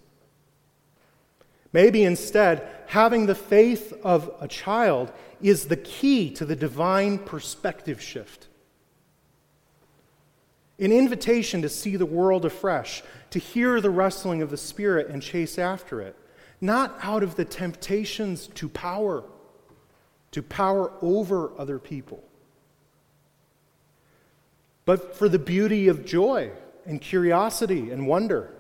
Maybe 1.74 2.04
instead, 2.04 2.66
having 2.87 3.26
the 3.26 3.34
faith 3.34 3.92
of 4.04 4.32
a 4.40 4.46
child 4.46 5.10
is 5.42 5.66
the 5.66 5.76
key 5.76 6.30
to 6.34 6.44
the 6.44 6.54
divine 6.54 7.18
perspective 7.18 8.00
shift. 8.00 8.46
An 10.78 10.92
invitation 10.92 11.62
to 11.62 11.68
see 11.68 11.96
the 11.96 12.06
world 12.06 12.44
afresh, 12.44 13.02
to 13.30 13.40
hear 13.40 13.80
the 13.80 13.90
rustling 13.90 14.40
of 14.40 14.50
the 14.50 14.56
Spirit 14.56 15.08
and 15.08 15.20
chase 15.20 15.58
after 15.58 16.00
it, 16.00 16.16
not 16.60 16.96
out 17.02 17.24
of 17.24 17.34
the 17.34 17.44
temptations 17.44 18.46
to 18.54 18.68
power 18.68 19.24
to 20.30 20.42
power 20.42 20.92
over 21.00 21.52
other 21.58 21.78
people, 21.78 22.22
but 24.84 25.16
for 25.16 25.28
the 25.28 25.38
beauty 25.38 25.87
of 25.87 26.04
joy 26.04 26.50
and 26.87 27.00
curiosity 27.00 27.90
and 27.90 28.06
wonder. 28.08 28.52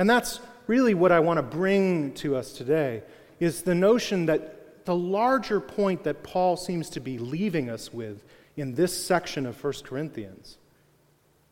And 0.00 0.08
that's 0.08 0.40
really 0.66 0.94
what 0.94 1.12
I 1.12 1.20
want 1.20 1.36
to 1.36 1.42
bring 1.42 2.14
to 2.14 2.34
us 2.34 2.54
today 2.54 3.02
is 3.38 3.60
the 3.60 3.74
notion 3.74 4.24
that 4.26 4.86
the 4.86 4.94
larger 4.94 5.60
point 5.60 6.04
that 6.04 6.22
Paul 6.22 6.56
seems 6.56 6.88
to 6.90 7.00
be 7.00 7.18
leaving 7.18 7.68
us 7.68 7.92
with 7.92 8.24
in 8.56 8.76
this 8.76 8.96
section 8.96 9.44
of 9.44 9.62
1 9.62 9.74
Corinthians 9.84 10.56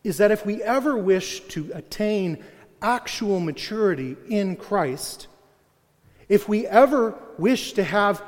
is 0.03 0.17
that 0.17 0.31
if 0.31 0.47
we 0.47 0.63
ever 0.63 0.97
wish 0.97 1.41
to 1.49 1.71
attain 1.75 2.43
actual 2.81 3.39
maturity 3.39 4.17
in 4.31 4.57
Christ, 4.57 5.27
if 6.31 6.49
we 6.49 6.67
ever 6.67 7.19
wish 7.37 7.75
to 7.75 7.85
have 7.85 8.23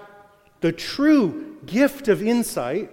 the 0.60 0.70
true 0.70 1.56
gift 1.64 2.08
of 2.08 2.22
insight, 2.22 2.90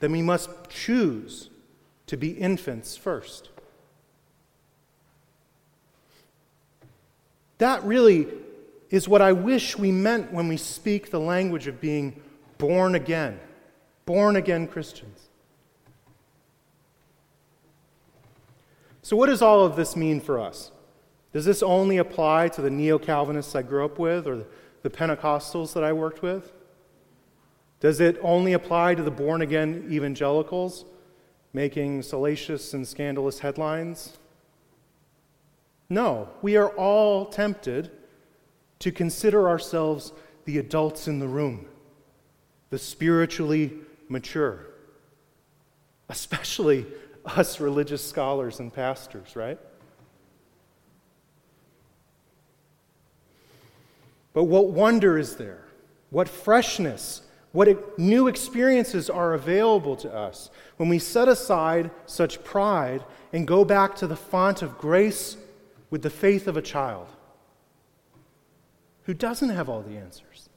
then 0.00 0.12
we 0.12 0.20
must 0.20 0.50
choose 0.68 1.48
to 2.08 2.18
be 2.18 2.32
infants 2.32 2.94
first. 2.94 3.48
That 7.62 7.84
really 7.84 8.26
is 8.90 9.08
what 9.08 9.22
I 9.22 9.30
wish 9.30 9.78
we 9.78 9.92
meant 9.92 10.32
when 10.32 10.48
we 10.48 10.56
speak 10.56 11.12
the 11.12 11.20
language 11.20 11.68
of 11.68 11.80
being 11.80 12.20
born 12.58 12.96
again, 12.96 13.38
born 14.04 14.34
again 14.34 14.66
Christians. 14.66 15.28
So, 19.02 19.14
what 19.16 19.26
does 19.26 19.42
all 19.42 19.64
of 19.64 19.76
this 19.76 19.94
mean 19.94 20.18
for 20.18 20.40
us? 20.40 20.72
Does 21.32 21.44
this 21.44 21.62
only 21.62 21.98
apply 21.98 22.48
to 22.48 22.62
the 22.62 22.68
neo 22.68 22.98
Calvinists 22.98 23.54
I 23.54 23.62
grew 23.62 23.84
up 23.84 23.96
with 23.96 24.26
or 24.26 24.44
the 24.82 24.90
Pentecostals 24.90 25.72
that 25.74 25.84
I 25.84 25.92
worked 25.92 26.20
with? 26.20 26.50
Does 27.78 28.00
it 28.00 28.18
only 28.22 28.54
apply 28.54 28.96
to 28.96 29.04
the 29.04 29.12
born 29.12 29.40
again 29.40 29.86
evangelicals 29.88 30.84
making 31.52 32.02
salacious 32.02 32.74
and 32.74 32.88
scandalous 32.88 33.38
headlines? 33.38 34.18
No, 35.92 36.30
we 36.40 36.56
are 36.56 36.70
all 36.70 37.26
tempted 37.26 37.90
to 38.78 38.90
consider 38.90 39.46
ourselves 39.46 40.14
the 40.46 40.56
adults 40.56 41.06
in 41.06 41.18
the 41.18 41.28
room, 41.28 41.66
the 42.70 42.78
spiritually 42.78 43.74
mature, 44.08 44.68
especially 46.08 46.86
us 47.26 47.60
religious 47.60 48.02
scholars 48.02 48.58
and 48.58 48.72
pastors, 48.72 49.36
right? 49.36 49.58
But 54.32 54.44
what 54.44 54.68
wonder 54.68 55.18
is 55.18 55.36
there? 55.36 55.66
What 56.08 56.26
freshness, 56.26 57.20
what 57.52 57.98
new 57.98 58.28
experiences 58.28 59.10
are 59.10 59.34
available 59.34 59.96
to 59.96 60.10
us 60.10 60.48
when 60.78 60.88
we 60.88 60.98
set 60.98 61.28
aside 61.28 61.90
such 62.06 62.42
pride 62.42 63.04
and 63.34 63.46
go 63.46 63.62
back 63.62 63.94
to 63.96 64.06
the 64.06 64.16
font 64.16 64.62
of 64.62 64.78
grace 64.78 65.36
with 65.92 66.00
the 66.00 66.10
faith 66.10 66.48
of 66.48 66.56
a 66.56 66.62
child 66.62 67.06
who 69.02 69.12
doesn't 69.12 69.50
have 69.50 69.68
all 69.68 69.82
the 69.82 69.98
answers? 69.98 70.48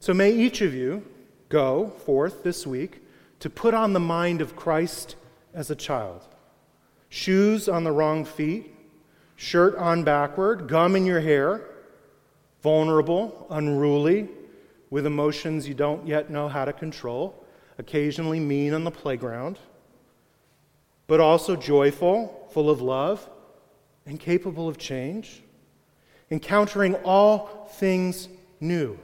So 0.00 0.12
may 0.12 0.32
each 0.32 0.60
of 0.60 0.74
you 0.74 1.06
go 1.50 1.90
forth 2.04 2.42
this 2.42 2.66
week 2.66 3.00
to 3.38 3.48
put 3.48 3.74
on 3.74 3.92
the 3.92 4.00
mind 4.00 4.40
of 4.40 4.56
Christ 4.56 5.14
as 5.54 5.70
a 5.70 5.76
child. 5.76 6.26
Shoes 7.10 7.68
on 7.68 7.84
the 7.84 7.92
wrong 7.92 8.24
feet, 8.24 8.74
shirt 9.36 9.76
on 9.76 10.02
backward, 10.02 10.66
gum 10.66 10.96
in 10.96 11.06
your 11.06 11.20
hair, 11.20 11.62
vulnerable, 12.60 13.46
unruly, 13.50 14.28
with 14.90 15.06
emotions 15.06 15.68
you 15.68 15.74
don't 15.74 16.08
yet 16.08 16.28
know 16.28 16.48
how 16.48 16.64
to 16.64 16.72
control, 16.72 17.44
occasionally 17.78 18.40
mean 18.40 18.74
on 18.74 18.82
the 18.82 18.90
playground, 18.90 19.60
but 21.08 21.18
also 21.18 21.56
joyful, 21.56 22.48
full 22.52 22.70
of 22.70 22.80
love, 22.80 23.28
and 24.06 24.20
capable 24.20 24.68
of 24.68 24.78
change, 24.78 25.42
encountering 26.30 26.94
all 26.96 27.68
things 27.72 28.28
new. 28.60 28.96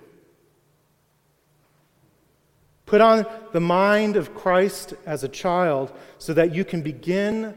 Put 2.86 3.00
on 3.00 3.26
the 3.52 3.60
mind 3.60 4.16
of 4.16 4.34
Christ 4.34 4.94
as 5.06 5.24
a 5.24 5.28
child 5.28 5.92
so 6.18 6.34
that 6.34 6.54
you 6.54 6.64
can 6.64 6.82
begin 6.82 7.54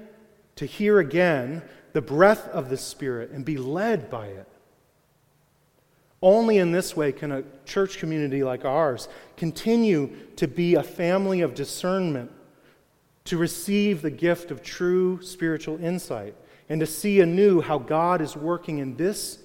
to 0.56 0.66
hear 0.66 1.00
again 1.00 1.62
the 1.94 2.02
breath 2.02 2.48
of 2.50 2.70
the 2.70 2.78
Spirit 2.78 3.32
and 3.32 3.44
be 3.44 3.58
led 3.58 4.10
by 4.10 4.28
it. 4.28 4.48
Only 6.22 6.58
in 6.58 6.72
this 6.72 6.96
way 6.96 7.12
can 7.12 7.32
a 7.32 7.44
church 7.66 8.00
community 8.00 8.44
like 8.44 8.66
ours 8.66 9.08
continue 9.36 10.16
to 10.38 10.48
be 10.48 10.76
a 10.76 10.84
family 10.84 11.42
of 11.42 11.54
discernment, 11.54 12.32
to 13.28 13.38
receive 13.38 14.02
the 14.02 14.10
gift 14.10 14.52
of 14.52 14.64
true 14.64 15.22
spiritual 15.22 15.78
insight, 15.84 16.34
and 16.70 16.80
to 16.80 16.86
see 16.86 17.20
anew 17.20 17.60
how 17.60 17.78
God 17.78 18.22
is 18.22 18.38
working 18.38 18.78
in 18.78 18.96
this 18.96 19.40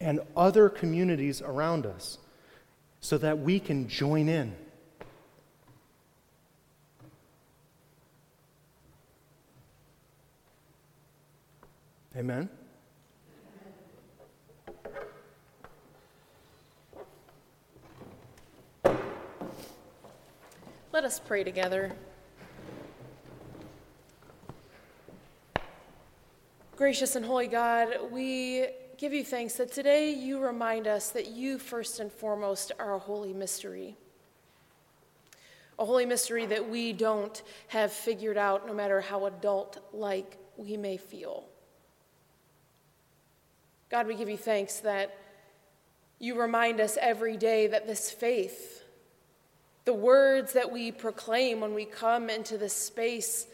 and 0.00 0.20
other 0.36 0.68
communities 0.68 1.42
around 1.42 1.84
us 1.84 2.18
so 3.00 3.18
that 3.18 3.40
we 3.40 3.58
can 3.58 3.88
join 3.88 4.28
in. 4.28 4.54
Amen? 12.16 12.48
Let 20.92 21.02
us 21.02 21.18
pray 21.18 21.42
together. 21.42 21.92
Gracious 26.76 27.14
and 27.14 27.24
holy 27.24 27.46
God, 27.46 27.86
we 28.10 28.66
give 28.98 29.12
you 29.12 29.22
thanks 29.22 29.54
that 29.54 29.70
today 29.70 30.12
you 30.12 30.40
remind 30.40 30.88
us 30.88 31.10
that 31.10 31.28
you, 31.28 31.56
first 31.56 32.00
and 32.00 32.10
foremost, 32.10 32.72
are 32.80 32.94
a 32.94 32.98
holy 32.98 33.32
mystery. 33.32 33.96
A 35.78 35.84
holy 35.84 36.04
mystery 36.04 36.46
that 36.46 36.68
we 36.68 36.92
don't 36.92 37.40
have 37.68 37.92
figured 37.92 38.36
out, 38.36 38.66
no 38.66 38.74
matter 38.74 39.00
how 39.00 39.26
adult 39.26 39.88
like 39.92 40.36
we 40.56 40.76
may 40.76 40.96
feel. 40.96 41.44
God, 43.88 44.08
we 44.08 44.16
give 44.16 44.28
you 44.28 44.36
thanks 44.36 44.80
that 44.80 45.16
you 46.18 46.36
remind 46.36 46.80
us 46.80 46.98
every 47.00 47.36
day 47.36 47.68
that 47.68 47.86
this 47.86 48.10
faith, 48.10 48.82
the 49.84 49.94
words 49.94 50.54
that 50.54 50.72
we 50.72 50.90
proclaim 50.90 51.60
when 51.60 51.72
we 51.72 51.84
come 51.84 52.28
into 52.28 52.58
this 52.58 52.74
space, 52.74 53.46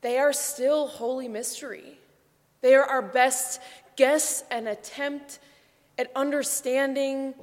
they 0.00 0.18
are 0.18 0.32
still 0.32 0.86
holy 0.86 1.28
mystery. 1.28 1.98
They 2.60 2.74
are 2.74 2.84
our 2.84 3.02
best 3.02 3.60
guess 3.96 4.44
and 4.50 4.68
attempt 4.68 5.38
at 5.98 6.10
understanding 6.14 7.34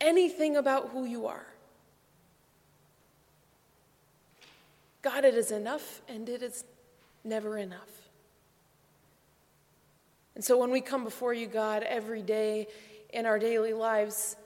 anything 0.00 0.56
about 0.56 0.90
who 0.90 1.04
you 1.04 1.26
are. 1.26 1.46
God, 5.02 5.24
it 5.24 5.34
is 5.34 5.50
enough 5.50 6.02
and 6.08 6.28
it 6.28 6.42
is 6.42 6.64
never 7.24 7.56
enough. 7.56 8.08
And 10.34 10.44
so 10.44 10.56
when 10.56 10.70
we 10.70 10.80
come 10.80 11.04
before 11.04 11.34
you, 11.34 11.46
God, 11.46 11.82
every 11.82 12.22
day 12.22 12.68
in 13.12 13.26
our 13.26 13.38
daily 13.38 13.72
lives, 13.72 14.36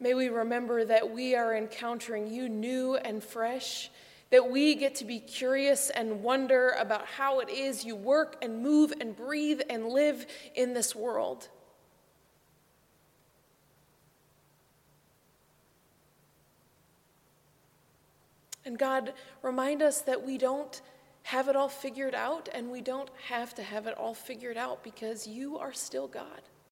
may 0.00 0.14
we 0.14 0.28
remember 0.28 0.84
that 0.84 1.10
we 1.10 1.36
are 1.36 1.54
encountering 1.54 2.26
you 2.26 2.48
new 2.48 2.96
and 2.96 3.22
fresh, 3.22 3.90
that 4.32 4.50
we 4.50 4.74
get 4.74 4.94
to 4.94 5.04
be 5.04 5.20
curious 5.20 5.90
and 5.90 6.22
wonder 6.22 6.70
about 6.78 7.04
how 7.04 7.40
it 7.40 7.50
is 7.50 7.84
you 7.84 7.94
work 7.94 8.34
and 8.40 8.62
move 8.62 8.90
and 8.98 9.14
breathe 9.14 9.60
and 9.68 9.86
live 9.86 10.26
in 10.54 10.72
this 10.72 10.96
world. 10.96 11.48
And 18.64 18.78
God, 18.78 19.12
remind 19.42 19.82
us 19.82 20.00
that 20.02 20.24
we 20.24 20.38
don't 20.38 20.80
have 21.24 21.48
it 21.48 21.54
all 21.54 21.68
figured 21.68 22.14
out, 22.14 22.48
and 22.54 22.70
we 22.70 22.80
don't 22.80 23.10
have 23.28 23.54
to 23.56 23.62
have 23.62 23.86
it 23.86 23.98
all 23.98 24.14
figured 24.14 24.56
out 24.56 24.82
because 24.82 25.26
you 25.26 25.58
are 25.58 25.74
still 25.74 26.08
God. 26.08 26.40